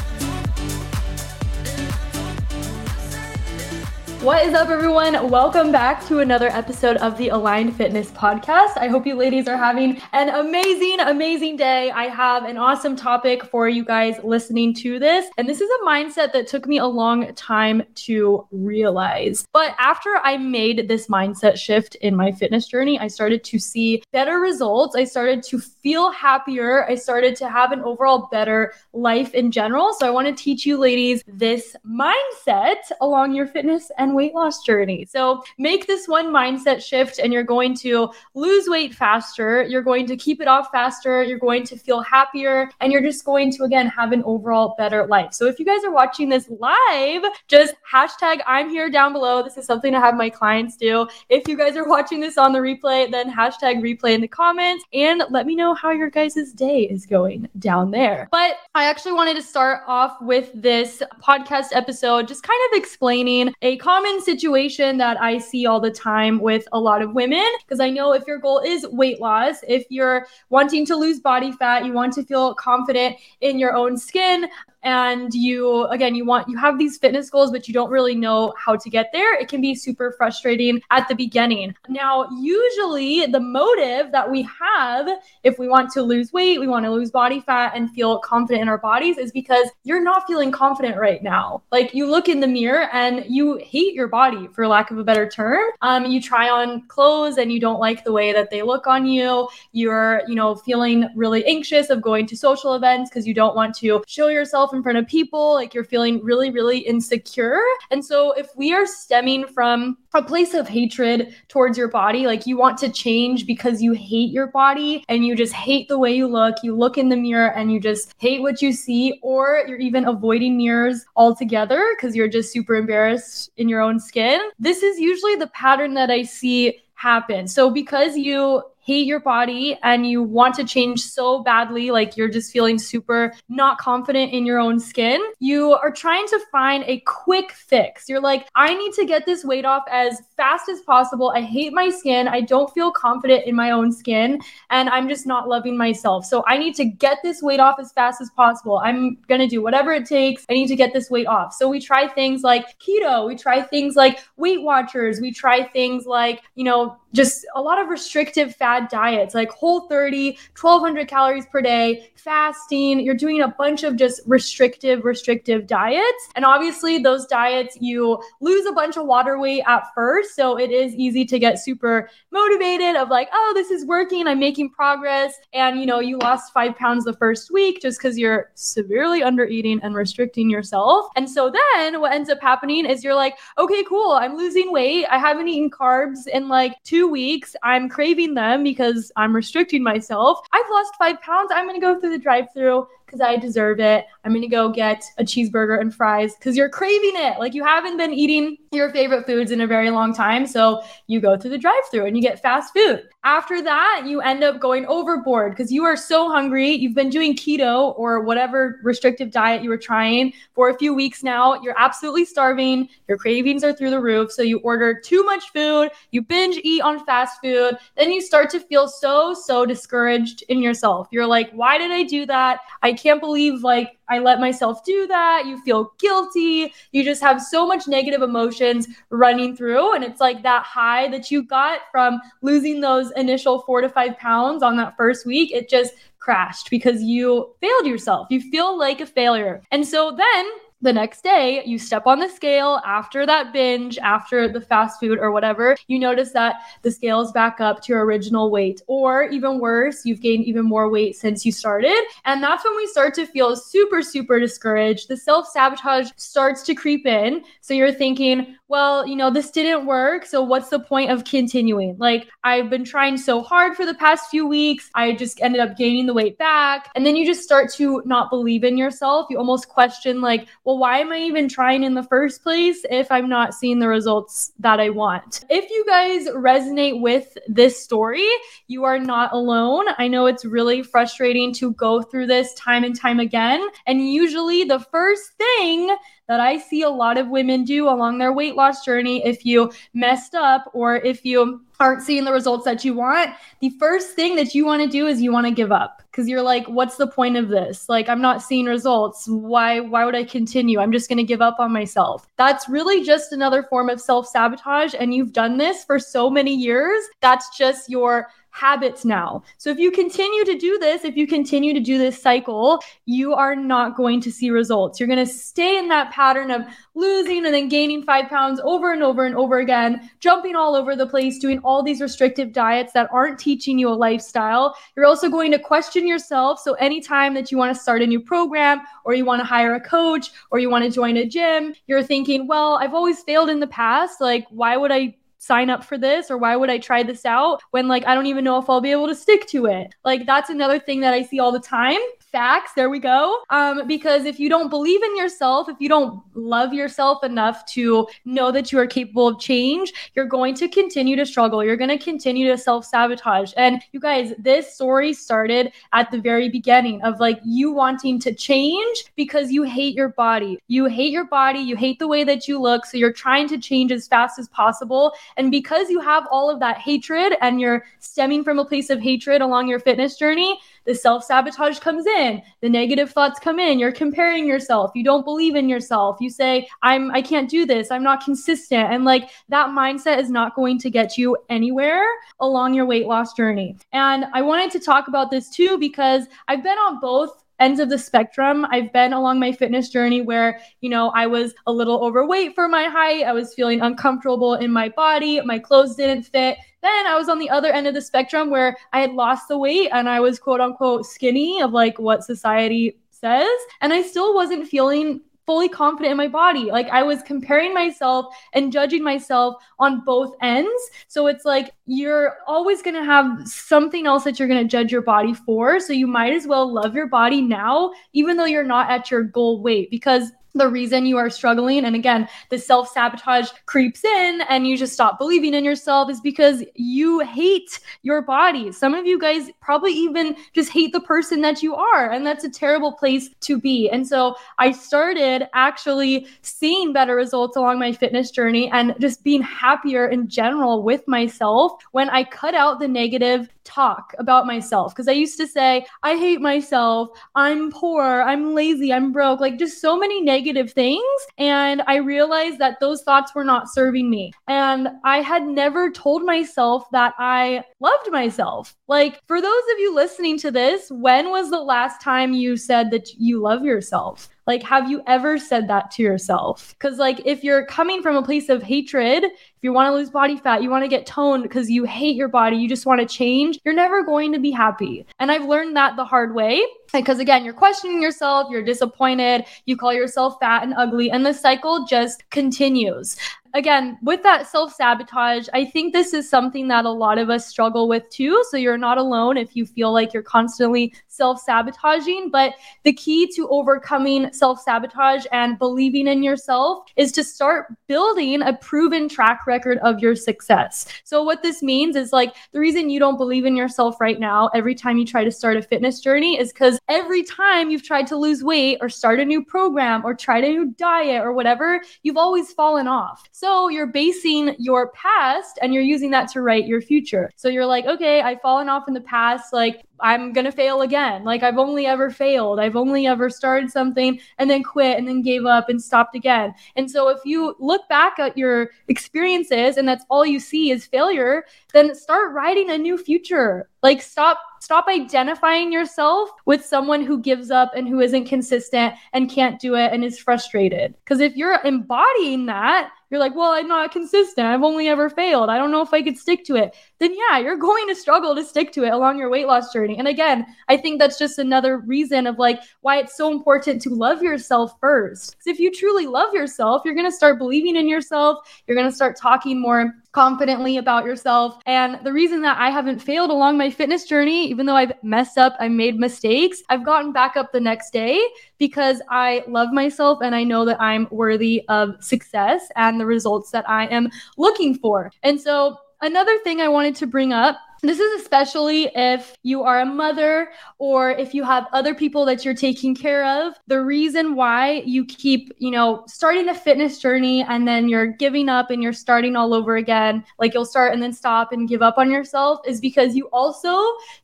What 4.23 4.45
is 4.45 4.53
up, 4.53 4.69
everyone? 4.69 5.29
Welcome 5.29 5.73
back 5.73 6.07
to 6.07 6.19
another 6.19 6.47
episode 6.47 6.95
of 6.95 7.17
the 7.17 7.27
Aligned 7.27 7.75
Fitness 7.75 8.09
Podcast. 8.11 8.77
I 8.77 8.87
hope 8.87 9.05
you 9.05 9.15
ladies 9.15 9.49
are 9.49 9.57
having 9.57 10.01
an 10.13 10.29
amazing, 10.29 11.01
amazing 11.01 11.57
day. 11.57 11.91
I 11.91 12.05
have 12.05 12.45
an 12.45 12.55
awesome 12.55 12.95
topic 12.95 13.43
for 13.43 13.67
you 13.67 13.83
guys 13.83 14.15
listening 14.23 14.75
to 14.75 14.97
this. 14.97 15.25
And 15.37 15.49
this 15.49 15.59
is 15.59 15.69
a 15.69 15.85
mindset 15.85 16.31
that 16.31 16.47
took 16.47 16.65
me 16.67 16.77
a 16.77 16.85
long 16.85 17.35
time 17.35 17.83
to 17.95 18.47
realize. 18.51 19.45
But 19.51 19.75
after 19.77 20.11
I 20.23 20.37
made 20.37 20.87
this 20.87 21.07
mindset 21.07 21.57
shift 21.57 21.95
in 21.95 22.15
my 22.15 22.31
fitness 22.31 22.65
journey, 22.65 22.97
I 22.97 23.09
started 23.09 23.43
to 23.43 23.59
see 23.59 24.03
better 24.13 24.39
results. 24.39 24.95
I 24.95 25.03
started 25.03 25.43
to 25.43 25.59
feel 25.59 26.11
happier. 26.11 26.89
I 26.89 26.95
started 26.95 27.35
to 27.35 27.49
have 27.49 27.73
an 27.73 27.81
overall 27.81 28.29
better 28.31 28.73
life 28.93 29.33
in 29.33 29.51
general. 29.51 29.93
So 29.93 30.07
I 30.07 30.11
want 30.11 30.27
to 30.27 30.43
teach 30.43 30.65
you 30.65 30.77
ladies 30.77 31.25
this 31.27 31.75
mindset 31.85 32.77
along 33.01 33.33
your 33.33 33.47
fitness 33.47 33.91
and 33.97 34.12
weight 34.13 34.33
loss 34.33 34.63
journey. 34.63 35.05
So 35.05 35.43
make 35.57 35.87
this 35.87 36.07
one 36.07 36.27
mindset 36.27 36.83
shift 36.83 37.19
and 37.19 37.33
you're 37.33 37.43
going 37.43 37.75
to 37.77 38.11
lose 38.33 38.67
weight 38.67 38.93
faster. 38.93 39.63
You're 39.63 39.81
going 39.81 40.05
to 40.07 40.17
keep 40.17 40.41
it 40.41 40.47
off 40.47 40.69
faster. 40.71 41.23
You're 41.23 41.39
going 41.39 41.63
to 41.65 41.77
feel 41.77 42.01
happier 42.01 42.69
and 42.79 42.91
you're 42.91 43.01
just 43.01 43.25
going 43.25 43.51
to, 43.53 43.63
again, 43.63 43.87
have 43.87 44.11
an 44.11 44.23
overall 44.23 44.75
better 44.77 45.07
life. 45.07 45.33
So 45.33 45.45
if 45.47 45.59
you 45.59 45.65
guys 45.65 45.83
are 45.83 45.91
watching 45.91 46.29
this 46.29 46.49
live, 46.59 47.23
just 47.47 47.75
hashtag 47.91 48.41
I'm 48.45 48.69
here 48.69 48.89
down 48.89 49.13
below. 49.13 49.43
This 49.43 49.57
is 49.57 49.65
something 49.65 49.95
I 49.95 49.99
have 49.99 50.15
my 50.15 50.29
clients 50.29 50.75
do. 50.77 51.07
If 51.29 51.47
you 51.47 51.57
guys 51.57 51.75
are 51.75 51.87
watching 51.87 52.19
this 52.19 52.37
on 52.37 52.53
the 52.53 52.59
replay, 52.59 53.09
then 53.09 53.31
hashtag 53.31 53.81
replay 53.81 54.13
in 54.13 54.21
the 54.21 54.27
comments 54.27 54.83
and 54.93 55.23
let 55.29 55.45
me 55.45 55.55
know 55.55 55.73
how 55.73 55.91
your 55.91 56.09
guys' 56.09 56.51
day 56.53 56.81
is 56.81 57.05
going 57.05 57.47
down 57.59 57.91
there. 57.91 58.27
But 58.31 58.55
I 58.75 58.85
actually 58.85 59.13
wanted 59.13 59.35
to 59.35 59.41
start 59.41 59.83
off 59.87 60.17
with 60.21 60.51
this 60.53 61.01
podcast 61.21 61.67
episode, 61.71 62.27
just 62.27 62.43
kind 62.43 62.59
of 62.71 62.77
explaining 62.77 63.53
a 63.61 63.77
common 63.77 64.02
common 64.03 64.21
situation 64.21 64.97
that 64.97 65.21
I 65.21 65.37
see 65.37 65.65
all 65.65 65.79
the 65.79 65.91
time 65.91 66.39
with 66.39 66.67
a 66.73 66.79
lot 66.79 67.01
of 67.01 67.13
women 67.13 67.45
because 67.63 67.79
I 67.79 67.89
know 67.89 68.11
if 68.13 68.27
your 68.27 68.37
goal 68.37 68.59
is 68.59 68.85
weight 68.87 69.21
loss, 69.21 69.57
if 69.65 69.85
you're 69.89 70.27
wanting 70.49 70.85
to 70.87 70.95
lose 70.95 71.21
body 71.21 71.53
fat, 71.53 71.85
you 71.85 71.93
want 71.93 72.11
to 72.13 72.23
feel 72.23 72.53
confident 72.53 73.15
in 73.39 73.59
your 73.59 73.73
own 73.73 73.97
skin, 73.97 74.49
and 74.83 75.33
you 75.33 75.85
again 75.85 76.15
you 76.15 76.25
want 76.25 76.47
you 76.47 76.57
have 76.57 76.77
these 76.77 76.97
fitness 76.97 77.29
goals 77.29 77.51
but 77.51 77.67
you 77.67 77.73
don't 77.73 77.89
really 77.89 78.15
know 78.15 78.53
how 78.57 78.75
to 78.75 78.89
get 78.89 79.09
there. 79.13 79.39
It 79.39 79.47
can 79.47 79.61
be 79.61 79.75
super 79.75 80.13
frustrating 80.17 80.81
at 80.91 81.07
the 81.07 81.15
beginning. 81.15 81.75
Now 81.87 82.27
usually 82.39 83.25
the 83.25 83.39
motive 83.39 84.11
that 84.11 84.29
we 84.29 84.47
have 84.61 85.07
if 85.43 85.57
we 85.57 85.67
want 85.67 85.91
to 85.91 86.01
lose 86.01 86.33
weight 86.33 86.59
we 86.59 86.67
want 86.67 86.85
to 86.85 86.91
lose 86.91 87.11
body 87.11 87.39
fat 87.39 87.73
and 87.75 87.89
feel 87.91 88.19
confident 88.19 88.61
in 88.61 88.69
our 88.69 88.77
bodies 88.77 89.17
is 89.17 89.31
because 89.31 89.69
you're 89.83 90.03
not 90.03 90.27
feeling 90.27 90.51
confident 90.51 90.97
right 90.97 91.23
now. 91.23 91.63
Like 91.71 91.93
you 91.93 92.09
look 92.09 92.29
in 92.29 92.39
the 92.39 92.47
mirror 92.47 92.89
and 92.91 93.25
you 93.27 93.57
hate 93.57 93.93
your 93.93 94.07
body 94.07 94.47
for 94.53 94.67
lack 94.67 94.91
of 94.91 94.97
a 94.97 95.03
better 95.03 95.27
term. 95.29 95.63
Um, 95.81 96.05
you 96.05 96.21
try 96.21 96.49
on 96.49 96.87
clothes 96.87 97.37
and 97.37 97.51
you 97.51 97.59
don't 97.59 97.79
like 97.79 98.03
the 98.03 98.11
way 98.11 98.33
that 98.33 98.49
they 98.49 98.61
look 98.61 98.87
on 98.87 99.05
you. 99.05 99.47
You're 99.71 100.21
you 100.27 100.35
know 100.35 100.55
feeling 100.55 101.07
really 101.15 101.45
anxious 101.45 101.89
of 101.89 102.01
going 102.01 102.27
to 102.27 102.37
social 102.37 102.75
events 102.75 103.09
because 103.09 103.27
you 103.27 103.33
don't 103.33 103.55
want 103.55 103.75
to 103.75 104.03
show 104.07 104.27
yourself 104.27 104.72
in 104.73 104.83
front 104.83 104.97
of 104.97 105.07
people, 105.07 105.53
like 105.53 105.73
you're 105.73 105.83
feeling 105.83 106.23
really, 106.23 106.49
really 106.49 106.79
insecure. 106.79 107.59
And 107.91 108.03
so 108.03 108.31
if 108.33 108.49
we 108.55 108.73
are 108.73 108.85
stemming 108.85 109.47
from 109.47 109.97
a 110.13 110.21
place 110.21 110.53
of 110.53 110.67
hatred 110.67 111.35
towards 111.47 111.77
your 111.77 111.87
body, 111.87 112.25
like 112.27 112.45
you 112.45 112.57
want 112.57 112.77
to 112.79 112.91
change 112.91 113.45
because 113.45 113.81
you 113.81 113.93
hate 113.93 114.31
your 114.31 114.47
body 114.47 115.03
and 115.07 115.25
you 115.25 115.35
just 115.35 115.53
hate 115.53 115.87
the 115.87 115.97
way 115.97 116.13
you 116.13 116.27
look, 116.27 116.55
you 116.63 116.75
look 116.75 116.97
in 116.97 117.09
the 117.09 117.15
mirror 117.15 117.51
and 117.51 117.71
you 117.71 117.79
just 117.79 118.13
hate 118.17 118.41
what 118.41 118.61
you 118.61 118.73
see, 118.73 119.19
or 119.21 119.63
you're 119.67 119.77
even 119.77 120.05
avoiding 120.05 120.57
mirrors 120.57 121.05
altogether 121.15 121.85
because 121.95 122.15
you're 122.15 122.27
just 122.27 122.51
super 122.51 122.75
embarrassed 122.75 123.51
in 123.57 123.69
your 123.69 123.81
own 123.81 123.99
skin. 123.99 124.41
This 124.59 124.83
is 124.83 124.99
usually 124.99 125.35
the 125.35 125.47
pattern 125.47 125.93
that 125.93 126.09
I 126.09 126.23
see 126.23 126.79
happen. 126.95 127.47
So 127.47 127.69
because 127.69 128.15
you 128.15 128.63
hate 128.83 129.07
your 129.07 129.19
body 129.19 129.77
and 129.83 130.05
you 130.05 130.21
want 130.21 130.55
to 130.55 130.63
change 130.63 131.01
so 131.01 131.41
badly, 131.43 131.91
like 131.91 132.17
you're 132.17 132.29
just 132.29 132.51
feeling 132.51 132.77
super 132.77 133.33
not 133.49 133.77
confident 133.77 134.33
in 134.33 134.45
your 134.45 134.59
own 134.59 134.79
skin, 134.79 135.21
you 135.39 135.73
are 135.73 135.91
trying 135.91 136.27
to 136.27 136.39
find 136.51 136.83
a 136.85 136.99
quick 137.01 137.51
fix. 137.51 138.09
You're 138.09 138.21
like, 138.21 138.47
I 138.55 138.73
need 138.73 138.93
to 138.93 139.05
get 139.05 139.25
this 139.25 139.45
weight 139.45 139.65
off 139.65 139.83
as 139.89 140.21
fast 140.35 140.69
as 140.69 140.81
possible. 140.81 141.31
I 141.35 141.41
hate 141.41 141.73
my 141.73 141.89
skin. 141.89 142.27
I 142.27 142.41
don't 142.41 142.73
feel 142.73 142.91
confident 142.91 143.45
in 143.45 143.55
my 143.55 143.71
own 143.71 143.91
skin 143.91 144.41
and 144.69 144.89
I'm 144.89 145.07
just 145.07 145.25
not 145.25 145.47
loving 145.47 145.77
myself. 145.77 146.25
So 146.25 146.43
I 146.47 146.57
need 146.57 146.75
to 146.75 146.85
get 146.85 147.19
this 147.23 147.41
weight 147.41 147.59
off 147.59 147.79
as 147.79 147.91
fast 147.93 148.21
as 148.21 148.29
possible. 148.31 148.79
I'm 148.83 149.17
going 149.27 149.41
to 149.41 149.47
do 149.47 149.61
whatever 149.61 149.93
it 149.93 150.05
takes. 150.05 150.45
I 150.49 150.53
need 150.53 150.67
to 150.67 150.75
get 150.75 150.93
this 150.93 151.09
weight 151.09 151.27
off. 151.27 151.53
So 151.53 151.69
we 151.69 151.79
try 151.79 152.07
things 152.07 152.41
like 152.43 152.65
keto, 152.79 153.27
we 153.27 153.35
try 153.35 153.61
things 153.61 153.95
like 153.95 154.19
Weight 154.37 154.61
Watchers, 154.61 155.21
we 155.21 155.31
try 155.31 155.63
things 155.63 156.05
like, 156.05 156.41
you 156.55 156.63
know, 156.63 156.97
just 157.13 157.45
a 157.55 157.61
lot 157.61 157.79
of 157.79 157.87
restrictive 157.89 158.55
fad 158.73 158.89
diets 158.89 159.35
like 159.35 159.49
whole 159.51 159.81
30 159.87 160.37
1200 160.59 161.07
calories 161.07 161.45
per 161.45 161.61
day 161.61 162.09
fasting. 162.23 163.01
You're 163.01 163.15
doing 163.15 163.41
a 163.41 163.49
bunch 163.49 163.83
of 163.83 163.97
just 163.97 164.21
restrictive 164.25 165.03
restrictive 165.03 165.67
diets. 165.67 166.29
And 166.35 166.45
obviously 166.45 166.97
those 166.97 167.25
diets 167.25 167.77
you 167.79 168.21
lose 168.39 168.65
a 168.65 168.71
bunch 168.71 168.97
of 168.97 169.05
water 169.05 169.37
weight 169.37 169.63
at 169.67 169.83
first. 169.93 170.35
So 170.35 170.57
it 170.57 170.71
is 170.71 170.95
easy 170.95 171.25
to 171.25 171.37
get 171.37 171.59
super 171.59 172.09
motivated 172.31 172.95
of 172.95 173.09
like 173.09 173.29
oh 173.33 173.51
this 173.55 173.71
is 173.71 173.85
working. 173.85 174.27
I'm 174.27 174.39
making 174.39 174.69
progress. 174.69 175.33
And 175.53 175.79
you 175.79 175.85
know 175.85 175.99
you 175.99 176.17
lost 176.17 176.53
five 176.53 176.75
pounds 176.77 177.03
the 177.05 177.13
first 177.13 177.51
week 177.51 177.81
just 177.81 177.99
because 177.99 178.17
you're 178.17 178.51
severely 178.55 179.21
under 179.21 179.45
eating 179.45 179.79
and 179.83 179.95
restricting 179.95 180.49
yourself. 180.49 181.07
And 181.15 181.29
so 181.29 181.51
then 181.51 181.99
what 181.99 182.13
ends 182.13 182.29
up 182.29 182.41
happening 182.41 182.85
is 182.85 183.03
you're 183.03 183.15
like 183.15 183.37
okay 183.57 183.83
cool. 183.87 184.13
I'm 184.13 184.37
losing 184.37 184.71
weight. 184.71 185.05
I 185.09 185.17
haven't 185.17 185.47
eaten 185.47 185.69
carbs 185.69 186.27
in 186.27 186.47
like 186.47 186.81
two 186.83 187.07
weeks. 187.07 187.55
I'm 187.63 187.89
craving 187.89 188.33
them 188.33 188.62
because 188.63 189.11
I'm 189.15 189.35
restricting 189.35 189.83
myself. 189.83 190.39
I've 190.51 190.69
lost 190.69 190.93
five 190.97 191.21
pounds. 191.21 191.51
I'm 191.53 191.67
going 191.67 191.79
to 191.79 191.85
go 191.85 191.99
through 191.99 192.11
the 192.11 192.17
drive 192.17 192.47
through 192.53 192.87
because 193.13 193.25
I 193.25 193.37
deserve 193.37 193.79
it. 193.79 194.05
I'm 194.25 194.31
going 194.31 194.41
to 194.41 194.47
go 194.47 194.69
get 194.69 195.03
a 195.19 195.23
cheeseburger 195.23 195.79
and 195.79 195.93
fries 195.93 196.35
because 196.35 196.57
you're 196.57 196.69
craving 196.69 197.13
it. 197.15 197.37
Like 197.37 197.53
you 197.53 197.63
haven't 197.63 197.97
been 197.97 198.11
eating 198.11 198.57
your 198.71 198.91
favorite 198.91 199.27
foods 199.27 199.51
in 199.51 199.61
a 199.61 199.67
very 199.67 199.91
long 199.91 200.13
time. 200.13 200.47
So 200.47 200.81
you 201.05 201.21
go 201.21 201.37
through 201.37 201.51
the 201.51 201.57
drive 201.57 201.83
through 201.91 202.07
and 202.07 202.15
you 202.15 202.23
get 202.23 202.41
fast 202.41 202.73
food. 202.73 203.03
After 203.25 203.61
that, 203.61 204.03
you 204.05 204.19
end 204.21 204.43
up 204.43 204.59
going 204.59 204.85
overboard 204.87 205.51
because 205.51 205.71
you 205.71 205.83
are 205.83 205.95
so 205.95 206.29
hungry. 206.29 206.71
You've 206.71 206.95
been 206.95 207.09
doing 207.09 207.35
keto 207.35 207.97
or 207.97 208.21
whatever 208.21 208.79
restrictive 208.83 209.31
diet 209.31 209.63
you 209.63 209.69
were 209.69 209.77
trying 209.77 210.33
for 210.53 210.69
a 210.69 210.77
few 210.77 210.93
weeks 210.93 211.23
now. 211.23 211.61
You're 211.61 211.77
absolutely 211.77 212.25
starving. 212.25 212.89
Your 213.07 213.17
cravings 213.17 213.63
are 213.63 213.73
through 213.73 213.91
the 213.91 213.99
roof. 213.99 214.31
So 214.31 214.41
you 214.41 214.59
order 214.59 214.99
too 214.99 215.23
much 215.23 215.51
food, 215.53 215.89
you 216.11 216.21
binge 216.21 216.59
eat 216.63 216.81
on 216.81 217.05
fast 217.05 217.39
food. 217.41 217.77
Then 217.95 218.11
you 218.11 218.21
start 218.21 218.49
to 218.51 218.59
feel 218.59 218.87
so, 218.87 219.33
so 219.33 219.65
discouraged 219.65 220.43
in 220.49 220.61
yourself. 220.61 221.07
You're 221.11 221.27
like, 221.27 221.51
why 221.51 221.77
did 221.77 221.91
I 221.91 222.03
do 222.03 222.25
that? 222.25 222.59
I 222.81 222.93
can't 223.03 223.19
believe 223.19 223.63
like 223.63 223.97
I 224.09 224.19
let 224.19 224.39
myself 224.39 224.83
do 224.85 225.05
that. 225.07 225.43
You 225.45 225.61
feel 225.61 225.93
guilty. 225.99 226.73
You 226.91 227.03
just 227.03 227.21
have 227.21 227.41
so 227.41 227.67
much 227.67 227.87
negative 227.87 228.21
emotions 228.21 228.87
running 229.09 229.55
through. 229.55 229.93
And 229.93 230.03
it's 230.03 230.21
like 230.21 230.41
that 230.43 230.63
high 230.63 231.09
that 231.09 231.29
you 231.29 231.43
got 231.43 231.81
from 231.91 232.21
losing 232.41 232.79
those 232.79 233.11
initial 233.11 233.61
four 233.61 233.81
to 233.81 233.89
five 233.89 234.17
pounds 234.17 234.63
on 234.63 234.77
that 234.77 234.95
first 234.95 235.25
week. 235.25 235.51
It 235.51 235.69
just 235.69 235.93
crashed 236.19 236.69
because 236.69 237.03
you 237.03 237.53
failed 237.59 237.85
yourself. 237.85 238.27
You 238.29 238.39
feel 238.39 238.77
like 238.77 239.01
a 239.01 239.05
failure. 239.05 239.61
And 239.71 239.85
so 239.85 240.15
then 240.15 240.45
the 240.83 240.93
next 240.93 241.23
day 241.23 241.63
you 241.65 241.79
step 241.79 242.05
on 242.05 242.19
the 242.19 242.29
scale 242.29 242.81
after 242.85 243.25
that 243.25 243.53
binge 243.53 243.97
after 243.99 244.47
the 244.47 244.61
fast 244.61 244.99
food 244.99 245.17
or 245.17 245.31
whatever 245.31 245.75
you 245.87 245.97
notice 245.97 246.31
that 246.31 246.57
the 246.81 246.91
scale 246.91 247.21
is 247.21 247.31
back 247.31 247.61
up 247.61 247.81
to 247.81 247.93
your 247.93 248.05
original 248.05 248.51
weight. 248.51 248.81
Or 248.87 249.23
even 249.23 249.59
worse 249.59 250.05
you've 250.05 250.21
gained 250.21 250.45
even 250.45 250.65
more 250.65 250.89
weight 250.89 251.15
since 251.15 251.45
you 251.45 251.51
started. 251.51 251.97
And 252.25 252.43
that's 252.43 252.65
when 252.65 252.75
we 252.75 252.85
start 252.87 253.13
to 253.15 253.25
feel 253.25 253.55
super 253.55 254.01
super 254.01 254.39
discouraged. 254.39 255.07
The 255.07 255.17
self 255.17 255.47
sabotage 255.47 256.11
starts 256.17 256.63
to 256.63 256.75
creep 256.75 257.05
in. 257.05 257.43
So 257.61 257.73
you're 257.73 257.93
thinking 257.93 258.57
well, 258.73 259.05
you 259.05 259.15
know, 259.15 259.29
this 259.29 259.51
didn't 259.51 259.85
work. 259.85 260.25
So 260.25 260.41
what's 260.41 260.69
the 260.69 260.79
point 260.79 261.11
of 261.11 261.25
continuing? 261.25 261.95
Like, 261.99 262.27
I've 262.43 262.71
been 262.71 262.83
trying 262.83 263.17
so 263.17 263.43
hard 263.43 263.75
for 263.75 263.85
the 263.85 263.93
past 263.93 264.31
few 264.31 264.47
weeks. 264.47 264.89
I 264.95 265.11
just 265.11 265.39
ended 265.41 265.61
up 265.61 265.77
gaining 265.77 266.07
the 266.07 266.13
weight 266.15 266.39
back. 266.39 266.89
And 266.95 267.05
then 267.05 267.15
you 267.15 267.23
just 267.23 267.43
start 267.43 267.71
to 267.73 268.01
not 268.03 268.31
believe 268.31 268.63
in 268.63 268.75
yourself. 268.75 269.27
You 269.29 269.37
almost 269.37 269.69
question, 269.69 270.21
like, 270.21 270.47
well, 270.63 270.79
why 270.79 270.97
am 270.97 271.11
I 271.11 271.19
even 271.19 271.47
trying 271.47 271.83
in 271.83 271.93
the 271.93 272.01
first 272.01 272.41
place 272.41 272.83
if 272.89 273.11
I'm 273.11 273.29
not 273.29 273.53
seeing 273.53 273.77
the 273.77 273.87
results 273.87 274.53
that 274.57 274.79
I 274.79 274.89
want? 274.89 275.45
If 275.51 275.69
you 275.69 275.85
guys 275.85 276.27
resonate 276.29 276.99
with 276.99 277.37
this 277.47 277.79
story, 277.79 278.27
you 278.65 278.85
are 278.85 278.97
not 278.97 279.33
alone. 279.33 279.85
I 279.99 280.07
know 280.07 280.25
it's 280.25 280.45
really 280.45 280.81
frustrating 280.81 281.53
to 281.53 281.73
go 281.73 282.01
through 282.01 282.25
this 282.25 282.55
time 282.55 282.83
and 282.83 282.99
time 282.99 283.19
again. 283.19 283.67
And 283.85 284.11
usually 284.11 284.63
the 284.63 284.79
first 284.79 285.33
thing 285.33 285.95
that 286.27 286.39
I 286.39 286.57
see 286.57 286.81
a 286.81 286.89
lot 286.89 287.17
of 287.17 287.29
women 287.29 287.63
do 287.63 287.89
along 287.89 288.17
their 288.17 288.33
weight 288.33 288.55
loss 288.55 288.85
journey 288.85 289.25
if 289.25 289.45
you 289.45 289.71
messed 289.93 290.35
up 290.35 290.69
or 290.73 290.97
if 290.97 291.25
you 291.25 291.61
aren't 291.79 292.01
seeing 292.01 292.23
the 292.23 292.31
results 292.31 292.65
that 292.65 292.85
you 292.85 292.93
want, 292.93 293.31
the 293.59 293.71
first 293.71 294.15
thing 294.15 294.35
that 294.35 294.55
you 294.55 294.65
want 294.65 294.81
to 294.81 294.87
do 294.87 295.07
is 295.07 295.21
you 295.21 295.31
want 295.31 295.47
to 295.47 295.51
give 295.51 295.71
up 295.71 296.01
because 296.11 296.29
you're 296.29 296.41
like 296.41 296.65
what's 296.67 296.97
the 296.97 297.07
point 297.07 297.35
of 297.35 297.49
this? 297.49 297.89
Like 297.89 298.07
I'm 298.07 298.21
not 298.21 298.41
seeing 298.41 298.65
results. 298.65 299.27
Why 299.27 299.79
why 299.79 300.05
would 300.05 300.15
I 300.15 300.23
continue? 300.23 300.79
I'm 300.79 300.91
just 300.91 301.09
going 301.09 301.17
to 301.17 301.23
give 301.23 301.41
up 301.41 301.59
on 301.59 301.73
myself. 301.73 302.27
That's 302.37 302.69
really 302.69 303.03
just 303.03 303.33
another 303.33 303.63
form 303.63 303.89
of 303.89 303.99
self-sabotage 303.99 304.95
and 304.97 305.13
you've 305.13 305.33
done 305.33 305.57
this 305.57 305.83
for 305.83 305.99
so 305.99 306.29
many 306.29 306.55
years. 306.55 307.03
That's 307.21 307.57
just 307.57 307.89
your 307.89 308.29
habits 308.53 309.03
now. 309.03 309.43
So 309.57 309.71
if 309.71 309.79
you 309.79 309.89
continue 309.89 310.45
to 310.45 310.55
do 310.57 310.77
this, 310.77 311.03
if 311.03 311.17
you 311.17 311.25
continue 311.25 311.73
to 311.73 311.79
do 311.79 311.97
this 311.97 312.21
cycle, 312.21 312.79
you 313.05 313.33
are 313.33 313.55
not 313.55 313.97
going 313.97 314.21
to 314.21 314.31
see 314.31 314.51
results. 314.51 314.99
You're 314.99 315.07
going 315.07 315.25
to 315.25 315.31
stay 315.31 315.79
in 315.79 315.87
that 315.87 316.11
pattern 316.11 316.51
of 316.51 316.61
losing 316.93 317.45
and 317.45 317.53
then 317.53 317.67
gaining 317.67 318.03
five 318.03 318.29
pounds 318.29 318.61
over 318.63 318.93
and 318.93 319.01
over 319.01 319.25
and 319.25 319.35
over 319.35 319.57
again, 319.57 320.07
jumping 320.19 320.55
all 320.55 320.75
over 320.75 320.95
the 320.95 321.07
place, 321.07 321.39
doing 321.39 321.57
all 321.63 321.81
these 321.81 321.99
restrictive 321.99 322.53
diets 322.53 322.93
that 322.93 323.09
aren't 323.11 323.39
teaching 323.39 323.79
you 323.79 323.89
a 323.89 323.91
lifestyle. 323.91 324.77
You're 324.95 325.07
also 325.07 325.29
going 325.29 325.51
to 325.51 325.59
question 325.59 326.07
yourself. 326.07 326.59
So 326.59 326.73
anytime 326.75 327.33
that 327.33 327.51
you 327.51 327.57
want 327.57 327.75
to 327.75 327.81
start 327.81 328.03
a 328.03 328.07
new 328.07 328.19
program 328.19 328.81
or 329.03 329.15
you 329.15 329.25
want 329.25 329.39
to 329.39 329.45
hire 329.45 329.73
a 329.73 329.81
coach 329.81 330.29
or 330.51 330.59
you 330.59 330.69
want 330.69 330.83
to 330.85 330.91
join 330.91 331.17
a 331.17 331.25
gym, 331.25 331.73
you're 331.87 332.03
thinking, 332.03 332.45
well, 332.45 332.75
I've 332.75 332.93
always 332.93 333.23
failed 333.23 333.49
in 333.49 333.59
the 333.59 333.67
past. 333.67 334.21
Like, 334.21 334.45
why 334.51 334.77
would 334.77 334.91
I 334.91 335.15
sign 335.43 335.69
up 335.69 335.83
for 335.83 335.97
this 335.97 336.31
or 336.31 336.37
why 336.37 336.55
would 336.55 336.69
I 336.69 336.77
try 336.77 337.03
this 337.03 337.25
out 337.25 337.61
when 337.71 337.89
like 337.89 338.07
I 338.07 338.15
don't 338.15 338.27
even 338.27 338.45
know 338.45 338.59
if 338.59 338.69
I'll 338.69 338.79
be 338.79 338.91
able 338.91 339.07
to 339.07 339.15
stick 339.15 339.45
to 339.47 339.65
it. 339.65 339.93
Like 340.05 340.25
that's 340.25 340.49
another 340.49 340.79
thing 340.79 341.01
that 341.01 341.13
I 341.13 341.21
see 341.21 341.41
all 341.41 341.51
the 341.51 341.59
time 341.59 341.99
facts. 342.33 342.71
There 342.75 342.89
we 342.89 342.97
go. 342.97 343.43
Um, 343.51 343.87
because 343.87 344.25
if 344.25 344.39
you 344.39 344.49
don't 344.49 344.69
believe 344.69 345.03
in 345.03 345.15
yourself, 345.15 345.69
if 345.69 345.77
you 345.79 345.87
don't 345.87 346.19
love 346.33 346.73
yourself 346.73 347.23
enough 347.23 347.63
to 347.67 348.07
know 348.25 348.51
that 348.51 348.71
you 348.71 348.79
are 348.79 348.87
capable 348.87 349.27
of 349.27 349.39
change, 349.39 349.93
you're 350.15 350.25
going 350.25 350.55
to 350.55 350.67
continue 350.67 351.15
to 351.15 351.27
struggle. 351.27 351.63
You're 351.63 351.77
going 351.77 351.95
to 351.95 352.03
continue 352.03 352.47
to 352.47 352.57
self 352.57 352.85
sabotage. 352.85 353.53
And 353.55 353.83
you 353.91 353.99
guys, 353.99 354.33
this 354.39 354.73
story 354.73 355.13
started 355.13 355.71
at 355.93 356.09
the 356.09 356.19
very 356.19 356.49
beginning 356.49 357.03
of 357.03 357.19
like 357.19 357.39
you 357.45 357.71
wanting 357.71 358.19
to 358.21 358.33
change 358.33 359.05
because 359.15 359.51
you 359.51 359.61
hate 359.61 359.95
your 359.95 360.09
body. 360.09 360.59
You 360.67 360.85
hate 360.85 361.11
your 361.11 361.25
body. 361.25 361.59
You 361.59 361.75
hate 361.75 361.99
the 361.99 362.07
way 362.07 362.23
that 362.23 362.47
you 362.47 362.59
look. 362.59 362.87
So 362.87 362.97
you're 362.97 363.13
trying 363.13 363.47
to 363.49 363.59
change 363.59 363.91
as 363.91 364.07
fast 364.07 364.39
as 364.39 364.47
possible. 364.49 365.13
And 365.37 365.51
because 365.51 365.91
you 365.91 365.99
have 365.99 366.25
all 366.31 366.49
of 366.49 366.59
that 366.61 366.79
hatred 366.79 367.35
and 367.41 367.61
you're 367.61 367.85
stemming 367.99 368.43
from 368.43 368.57
a 368.57 368.65
place 368.65 368.89
of 368.89 368.99
hatred 368.99 369.43
along 369.43 369.67
your 369.67 369.79
fitness 369.79 370.17
journey, 370.17 370.59
the 370.85 370.95
self 370.95 371.23
sabotage 371.23 371.79
comes 371.79 372.05
in, 372.05 372.22
the 372.61 372.69
negative 372.69 373.11
thoughts 373.11 373.39
come 373.39 373.59
in, 373.59 373.79
you're 373.79 373.91
comparing 373.91 374.47
yourself, 374.47 374.91
you 374.95 375.03
don't 375.03 375.25
believe 375.25 375.55
in 375.55 375.69
yourself, 375.69 376.17
you 376.19 376.29
say, 376.29 376.67
I'm, 376.81 377.11
I 377.11 377.21
can't 377.21 377.49
do 377.49 377.65
this, 377.65 377.91
I'm 377.91 378.03
not 378.03 378.23
consistent. 378.23 378.91
And 378.91 379.05
like 379.05 379.29
that 379.49 379.69
mindset 379.69 380.19
is 380.19 380.29
not 380.29 380.55
going 380.55 380.79
to 380.79 380.89
get 380.89 381.17
you 381.17 381.37
anywhere 381.49 382.05
along 382.39 382.73
your 382.73 382.85
weight 382.85 383.07
loss 383.07 383.33
journey. 383.33 383.77
And 383.91 384.25
I 384.33 384.41
wanted 384.41 384.71
to 384.71 384.79
talk 384.79 385.07
about 385.07 385.31
this 385.31 385.49
too 385.49 385.77
because 385.77 386.23
I've 386.47 386.63
been 386.63 386.77
on 386.77 386.99
both 386.99 387.42
ends 387.63 387.79
of 387.79 387.87
the 387.89 387.97
spectrum. 387.97 388.67
I've 388.71 388.91
been 388.91 389.13
along 389.13 389.39
my 389.39 389.53
fitness 389.53 389.87
journey 389.87 390.21
where, 390.21 390.59
you 390.81 390.89
know, 390.89 391.13
I 391.15 391.27
was 391.27 391.53
a 391.65 391.71
little 391.71 392.03
overweight 392.03 392.55
for 392.55 392.67
my 392.67 392.83
height. 392.83 393.23
I 393.23 393.31
was 393.31 393.53
feeling 393.53 393.79
uncomfortable 393.79 394.55
in 394.55 394.69
my 394.69 394.89
body. 394.89 395.39
My 395.39 395.59
clothes 395.59 395.95
didn't 395.95 396.23
fit. 396.23 396.57
Then 396.81 397.07
I 397.07 397.15
was 397.17 397.29
on 397.29 397.39
the 397.39 397.49
other 397.49 397.71
end 397.71 397.87
of 397.87 397.93
the 397.93 398.01
spectrum 398.01 398.49
where 398.49 398.75
I 398.91 398.99
had 398.99 399.13
lost 399.13 399.47
the 399.47 399.57
weight 399.57 399.89
and 399.93 400.09
I 400.09 400.19
was 400.19 400.39
quote 400.39 400.59
unquote 400.59 401.05
skinny 401.05 401.61
of 401.61 401.71
like 401.71 401.97
what 401.97 402.25
society 402.25 402.99
says. 403.11 403.47
And 403.79 403.93
I 403.93 404.01
still 404.01 404.35
wasn't 404.35 404.67
feeling 404.67 405.21
fully 405.45 405.69
confident 405.69 406.11
in 406.11 406.17
my 406.17 406.27
body. 406.27 406.71
Like 406.71 406.87
I 406.89 407.03
was 407.03 407.21
comparing 407.21 407.73
myself 407.73 408.33
and 408.53 408.71
judging 408.71 409.03
myself 409.03 409.55
on 409.79 410.03
both 410.05 410.35
ends. 410.41 410.89
So 411.07 411.27
it's 411.27 411.45
like 411.45 411.73
you're 411.85 412.37
always 412.47 412.81
going 412.81 412.95
to 412.95 413.03
have 413.03 413.47
something 413.47 414.05
else 414.05 414.23
that 414.23 414.39
you're 414.39 414.47
going 414.47 414.63
to 414.63 414.69
judge 414.69 414.91
your 414.91 415.01
body 415.01 415.33
for. 415.33 415.79
So 415.79 415.93
you 415.93 416.07
might 416.07 416.33
as 416.33 416.47
well 416.47 416.71
love 416.71 416.95
your 416.95 417.07
body 417.07 417.41
now, 417.41 417.91
even 418.13 418.37
though 418.37 418.45
you're 418.45 418.63
not 418.63 418.89
at 418.89 419.11
your 419.11 419.23
goal 419.23 419.61
weight, 419.61 419.91
because 419.91 420.31
the 420.53 420.67
reason 420.67 421.05
you 421.05 421.17
are 421.17 421.29
struggling. 421.29 421.85
And 421.85 421.95
again 421.95 422.27
the 422.49 422.59
self-sabotage 422.59 423.49
creeps 423.65 424.03
in 424.03 424.41
and 424.49 424.67
you 424.67 424.77
just 424.77 424.93
stop 424.93 425.17
believing 425.17 425.53
in 425.53 425.63
yourself 425.63 426.09
is 426.09 426.21
because 426.21 426.63
you 426.75 427.19
hate 427.19 427.79
your 428.03 428.21
body. 428.21 428.71
Some 428.71 428.93
of 428.93 429.05
you 429.05 429.19
guys 429.19 429.49
probably 429.61 429.91
even 429.93 430.35
just 430.53 430.71
hate 430.71 430.93
the 430.93 430.99
person 430.99 431.41
that 431.41 431.63
you 431.63 431.75
are 431.75 432.11
and 432.11 432.25
that's 432.25 432.43
a 432.43 432.49
terrible 432.49 432.93
place 432.93 433.29
to 433.41 433.59
be. 433.59 433.89
And 433.89 434.07
so 434.07 434.35
i 434.59 434.71
started 434.71 435.47
actually 435.53 436.27
seeing 436.41 436.93
better 436.93 437.15
results 437.15 437.57
along 437.57 437.79
my 437.79 437.91
fitness 437.91 438.31
journey 438.31 438.69
and 438.71 438.95
just 438.99 439.23
being 439.23 439.41
happier 439.41 440.07
in 440.07 440.27
general 440.27 440.83
with 440.83 441.07
myself 441.07 441.73
when 441.91 442.09
i 442.09 442.23
cut 442.23 442.53
out 442.53 442.79
the 442.79 442.87
negative 442.87 443.49
talk 443.63 444.13
about 444.17 444.45
myself 444.45 444.93
because 444.93 445.07
I 445.07 445.13
used 445.13 445.37
to 445.37 445.47
say, 445.47 445.85
I 446.03 446.15
hate 446.15 446.41
myself, 446.41 447.09
I'm 447.35 447.71
poor, 447.71 448.21
I'm 448.21 448.53
lazy, 448.53 448.91
I'm 448.93 449.11
broke, 449.11 449.39
like 449.39 449.57
just 449.57 449.81
so 449.81 449.97
many 449.97 450.21
negative 450.21 450.71
things. 450.73 451.03
And 451.37 451.81
I 451.87 451.97
realized 451.97 452.59
that 452.59 452.79
those 452.79 453.03
thoughts 453.03 453.33
were 453.35 453.43
not 453.43 453.71
serving 453.71 454.09
me. 454.09 454.33
And 454.47 454.89
I 455.03 455.21
had 455.21 455.43
never 455.43 455.91
told 455.91 456.23
myself 456.23 456.89
that 456.91 457.13
I 457.17 457.63
loved 457.79 458.11
myself. 458.11 458.75
Like, 458.87 459.19
for 459.27 459.41
those 459.41 459.63
of 459.73 459.79
you 459.79 459.93
listening 459.95 460.37
to 460.39 460.51
this, 460.51 460.89
when 460.91 461.29
was 461.29 461.49
the 461.49 461.61
last 461.61 462.01
time 462.01 462.33
you 462.33 462.57
said 462.57 462.91
that 462.91 463.13
you 463.17 463.39
love 463.41 463.63
yourself? 463.63 464.29
Like, 464.45 464.63
have 464.63 464.89
you 464.89 465.01
ever 465.07 465.37
said 465.37 465.67
that 465.69 465.91
to 465.91 466.03
yourself? 466.03 466.75
Because, 466.77 466.97
like, 466.97 467.21
if 467.25 467.43
you're 467.43 467.65
coming 467.65 468.01
from 468.01 468.15
a 468.15 468.23
place 468.23 468.49
of 468.49 468.61
hatred, 468.61 469.23
if 469.23 469.61
you 469.61 469.71
want 469.71 469.87
to 469.87 469.93
lose 469.93 470.09
body 470.09 470.37
fat, 470.37 470.61
you 470.61 470.69
want 470.69 470.83
to 470.83 470.89
get 470.89 471.05
toned 471.05 471.43
because 471.43 471.69
you 471.69 471.85
hate 471.85 472.15
your 472.15 472.27
body, 472.27 472.57
you 472.57 472.67
just 472.67 472.85
want 472.85 472.99
to 472.99 473.07
change, 473.07 473.59
you're 473.63 473.73
never 473.73 474.03
going 474.03 474.33
to 474.33 474.39
be 474.39 474.51
happy. 474.51 475.05
And 475.19 475.31
I've 475.31 475.45
learned 475.45 475.75
that 475.77 475.95
the 475.95 476.05
hard 476.05 476.35
way 476.35 476.65
because 476.93 477.19
again 477.19 477.43
you're 477.43 477.53
questioning 477.53 478.01
yourself 478.01 478.47
you're 478.51 478.63
disappointed 478.63 479.45
you 479.65 479.75
call 479.75 479.91
yourself 479.91 480.35
fat 480.39 480.63
and 480.63 480.73
ugly 480.77 481.09
and 481.09 481.25
the 481.25 481.33
cycle 481.33 481.85
just 481.85 482.29
continues 482.29 483.17
again 483.53 483.97
with 484.01 484.23
that 484.23 484.47
self-sabotage 484.47 485.47
i 485.53 485.63
think 485.63 485.93
this 485.93 486.13
is 486.13 486.29
something 486.29 486.67
that 486.67 486.85
a 486.85 486.89
lot 486.89 487.17
of 487.17 487.29
us 487.29 487.47
struggle 487.47 487.87
with 487.87 488.07
too 488.09 488.43
so 488.49 488.57
you're 488.57 488.77
not 488.77 488.97
alone 488.97 489.37
if 489.37 489.55
you 489.55 489.65
feel 489.65 489.91
like 489.93 490.13
you're 490.13 490.23
constantly 490.23 490.93
self-sabotaging 491.07 492.29
but 492.31 492.55
the 492.83 492.93
key 492.93 493.31
to 493.33 493.47
overcoming 493.49 494.31
self-sabotage 494.33 495.25
and 495.31 495.59
believing 495.59 496.07
in 496.07 496.23
yourself 496.23 496.85
is 496.95 497.11
to 497.11 497.23
start 497.23 497.67
building 497.87 498.41
a 498.41 498.53
proven 498.53 499.07
track 499.07 499.45
record 499.45 499.77
of 499.79 499.99
your 499.99 500.15
success 500.15 500.87
so 501.03 501.23
what 501.23 501.43
this 501.43 501.61
means 501.61 501.95
is 501.95 502.11
like 502.11 502.35
the 502.51 502.59
reason 502.59 502.89
you 502.89 502.99
don't 502.99 503.17
believe 503.17 503.45
in 503.45 503.55
yourself 503.55 503.99
right 504.01 504.19
now 504.19 504.49
every 504.53 504.75
time 504.75 504.97
you 504.97 505.05
try 505.05 505.23
to 505.23 505.31
start 505.31 505.57
a 505.57 505.61
fitness 505.61 505.99
journey 505.99 506.39
is 506.39 506.51
because 506.51 506.79
every 506.89 507.23
time 507.23 507.69
you've 507.69 507.83
tried 507.83 508.07
to 508.07 508.15
lose 508.15 508.43
weight 508.43 508.77
or 508.81 508.89
start 508.89 509.19
a 509.19 509.25
new 509.25 509.43
program 509.43 510.05
or 510.05 510.13
try 510.13 510.39
a 510.39 510.41
new 510.41 510.73
diet 510.77 511.23
or 511.23 511.33
whatever, 511.33 511.81
you've 512.03 512.17
always 512.17 512.51
fallen 512.53 512.87
off. 512.87 513.23
So 513.31 513.42
you're 513.69 513.87
basing 513.87 514.55
your 514.59 514.91
past 514.91 515.59
and 515.61 515.73
you're 515.73 515.83
using 515.83 516.11
that 516.11 516.29
to 516.29 516.41
write 516.41 516.65
your 516.65 516.81
future. 516.81 517.29
So 517.35 517.49
you're 517.49 517.65
like, 517.65 517.85
okay, 517.85 518.21
I've 518.21 518.41
fallen 518.41 518.69
off 518.69 518.87
in 518.87 518.93
the 518.93 519.01
past. 519.01 519.53
Like, 519.53 519.83
I'm 520.03 520.33
going 520.33 520.45
to 520.45 520.51
fail 520.51 520.81
again. 520.81 521.23
Like 521.23 521.43
I've 521.43 521.57
only 521.57 521.85
ever 521.85 522.11
failed. 522.11 522.59
I've 522.59 522.75
only 522.75 523.07
ever 523.07 523.29
started 523.29 523.71
something 523.71 524.19
and 524.37 524.49
then 524.49 524.61
quit 524.61 524.97
and 524.97 525.07
then 525.07 525.21
gave 525.21 525.45
up 525.45 525.69
and 525.69 525.81
stopped 525.81 526.15
again. 526.15 526.53
And 526.75 526.91
so 526.91 527.07
if 527.07 527.19
you 527.23 527.55
look 527.59 527.87
back 527.87 528.19
at 528.19 528.37
your 528.37 528.71
experiences 528.89 529.77
and 529.77 529.87
that's 529.87 530.05
all 530.09 530.25
you 530.25 530.39
see 530.39 530.71
is 530.71 530.85
failure, 530.85 531.45
then 531.73 531.95
start 531.95 532.33
writing 532.33 532.69
a 532.69 532.77
new 532.77 532.97
future. 532.97 533.69
Like 533.81 534.01
stop 534.01 534.39
stop 534.63 534.85
identifying 534.87 535.71
yourself 535.71 536.29
with 536.45 536.65
someone 536.65 537.03
who 537.03 537.19
gives 537.19 537.51
up 537.51 537.71
and 537.75 537.87
who 537.87 537.99
isn't 537.99 538.25
consistent 538.25 538.93
and 539.11 539.29
can't 539.29 539.59
do 539.59 539.75
it 539.75 539.91
and 539.91 540.03
is 540.03 540.17
frustrated. 540.17 540.95
Cuz 541.05 541.19
if 541.19 541.35
you're 541.35 541.59
embodying 541.63 542.45
that, 542.45 542.91
you're 543.09 543.19
like, 543.19 543.35
"Well, 543.35 543.51
I'm 543.51 543.67
not 543.67 543.91
consistent. 543.91 544.47
I've 544.47 544.63
only 544.63 544.87
ever 544.87 545.09
failed. 545.09 545.49
I 545.49 545.57
don't 545.57 545.71
know 545.71 545.81
if 545.81 545.93
I 545.93 546.01
could 546.01 546.17
stick 546.17 546.45
to 546.45 546.55
it." 546.55 546.75
Then 547.03 547.13
yeah, 547.13 547.37
you're 547.37 547.57
going 547.57 547.87
to 547.89 547.95
struggle 547.95 548.33
to 548.35 548.43
stick 548.43 548.71
to 548.71 548.85
it 548.85 548.93
along 548.93 549.17
your 549.17 549.29
weight 549.29 549.45
loss 549.45 549.73
journey. 549.73 549.97
And 549.97 550.07
again, 550.07 550.45
I 550.69 550.77
think 550.77 550.99
that's 550.99 551.19
just 551.19 551.37
another 551.37 551.79
reason 551.79 552.25
of 552.27 552.39
like 552.39 552.61
why 552.81 552.97
it's 552.97 553.17
so 553.17 553.31
important 553.31 553.81
to 553.81 553.89
love 553.89 554.23
yourself 554.23 554.79
first. 554.79 555.31
Because 555.31 555.47
if 555.47 555.59
you 555.59 555.71
truly 555.71 556.07
love 556.07 556.33
yourself, 556.33 556.83
you're 556.85 556.95
going 556.95 557.09
to 557.09 557.15
start 557.15 557.37
believing 557.37 557.75
in 557.75 557.89
yourself. 557.89 558.39
You're 558.67 558.77
going 558.77 558.89
to 558.89 558.95
start 558.95 559.17
talking 559.17 559.61
more 559.61 559.93
confidently 560.13 560.77
about 560.77 561.05
yourself. 561.05 561.59
And 561.65 561.99
the 562.03 562.13
reason 562.13 562.41
that 562.43 562.57
I 562.57 562.69
haven't 562.69 562.99
failed 562.99 563.31
along 563.31 563.57
my 563.57 563.69
fitness 563.69 564.05
journey, 564.05 564.47
even 564.47 564.65
though 564.65 564.75
I've 564.75 564.93
messed 565.03 565.37
up, 565.37 565.55
I 565.59 565.67
made 565.67 565.99
mistakes, 565.99 566.61
I've 566.69 566.85
gotten 566.85 567.11
back 567.11 567.35
up 567.35 567.51
the 567.51 567.59
next 567.59 567.91
day 567.91 568.21
because 568.59 569.01
I 569.09 569.43
love 569.47 569.73
myself 569.73 570.19
and 570.21 570.35
I 570.35 570.43
know 570.43 570.65
that 570.65 570.79
I'm 570.79 571.07
worthy 571.11 571.67
of 571.67 572.01
success 572.01 572.67
and 572.75 572.99
the 572.99 573.05
results 573.05 573.49
that 573.51 573.67
I 573.67 573.87
am 573.87 574.09
looking 574.37 574.75
for. 574.75 575.11
And 575.23 575.41
so, 575.41 575.77
another 576.03 576.37
thing 576.39 576.61
I 576.61 576.67
wanted 576.67 576.97
to 576.97 577.07
bring 577.07 577.33
up 577.33 577.57
this 577.83 577.99
is 577.99 578.21
especially 578.21 578.89
if 578.95 579.35
you 579.43 579.63
are 579.63 579.81
a 579.81 579.85
mother 579.85 580.51
or 580.79 581.11
if 581.11 581.33
you 581.33 581.43
have 581.43 581.67
other 581.73 581.93
people 581.93 582.23
that 582.23 582.45
you're 582.45 582.53
taking 582.53 582.95
care 582.95 583.25
of. 583.25 583.55
The 583.67 583.81
reason 583.81 584.35
why 584.35 584.83
you 584.85 585.05
keep, 585.05 585.51
you 585.57 585.69
know, 585.69 586.05
starting 586.07 586.47
a 586.47 586.55
fitness 586.55 586.99
journey 586.99 587.43
and 587.43 587.67
then 587.67 587.89
you're 587.89 588.07
giving 588.07 588.47
up 588.47 588.71
and 588.71 588.81
you're 588.81 588.93
starting 588.93 589.35
all 589.35 589.53
over 589.53 589.75
again, 589.75 590.23
like 590.39 590.53
you'll 590.53 590.65
start 590.65 590.93
and 590.93 591.03
then 591.03 591.11
stop 591.11 591.51
and 591.51 591.67
give 591.67 591.81
up 591.81 591.97
on 591.97 592.09
yourself, 592.09 592.59
is 592.65 592.79
because 592.79 593.15
you 593.15 593.25
also 593.33 593.77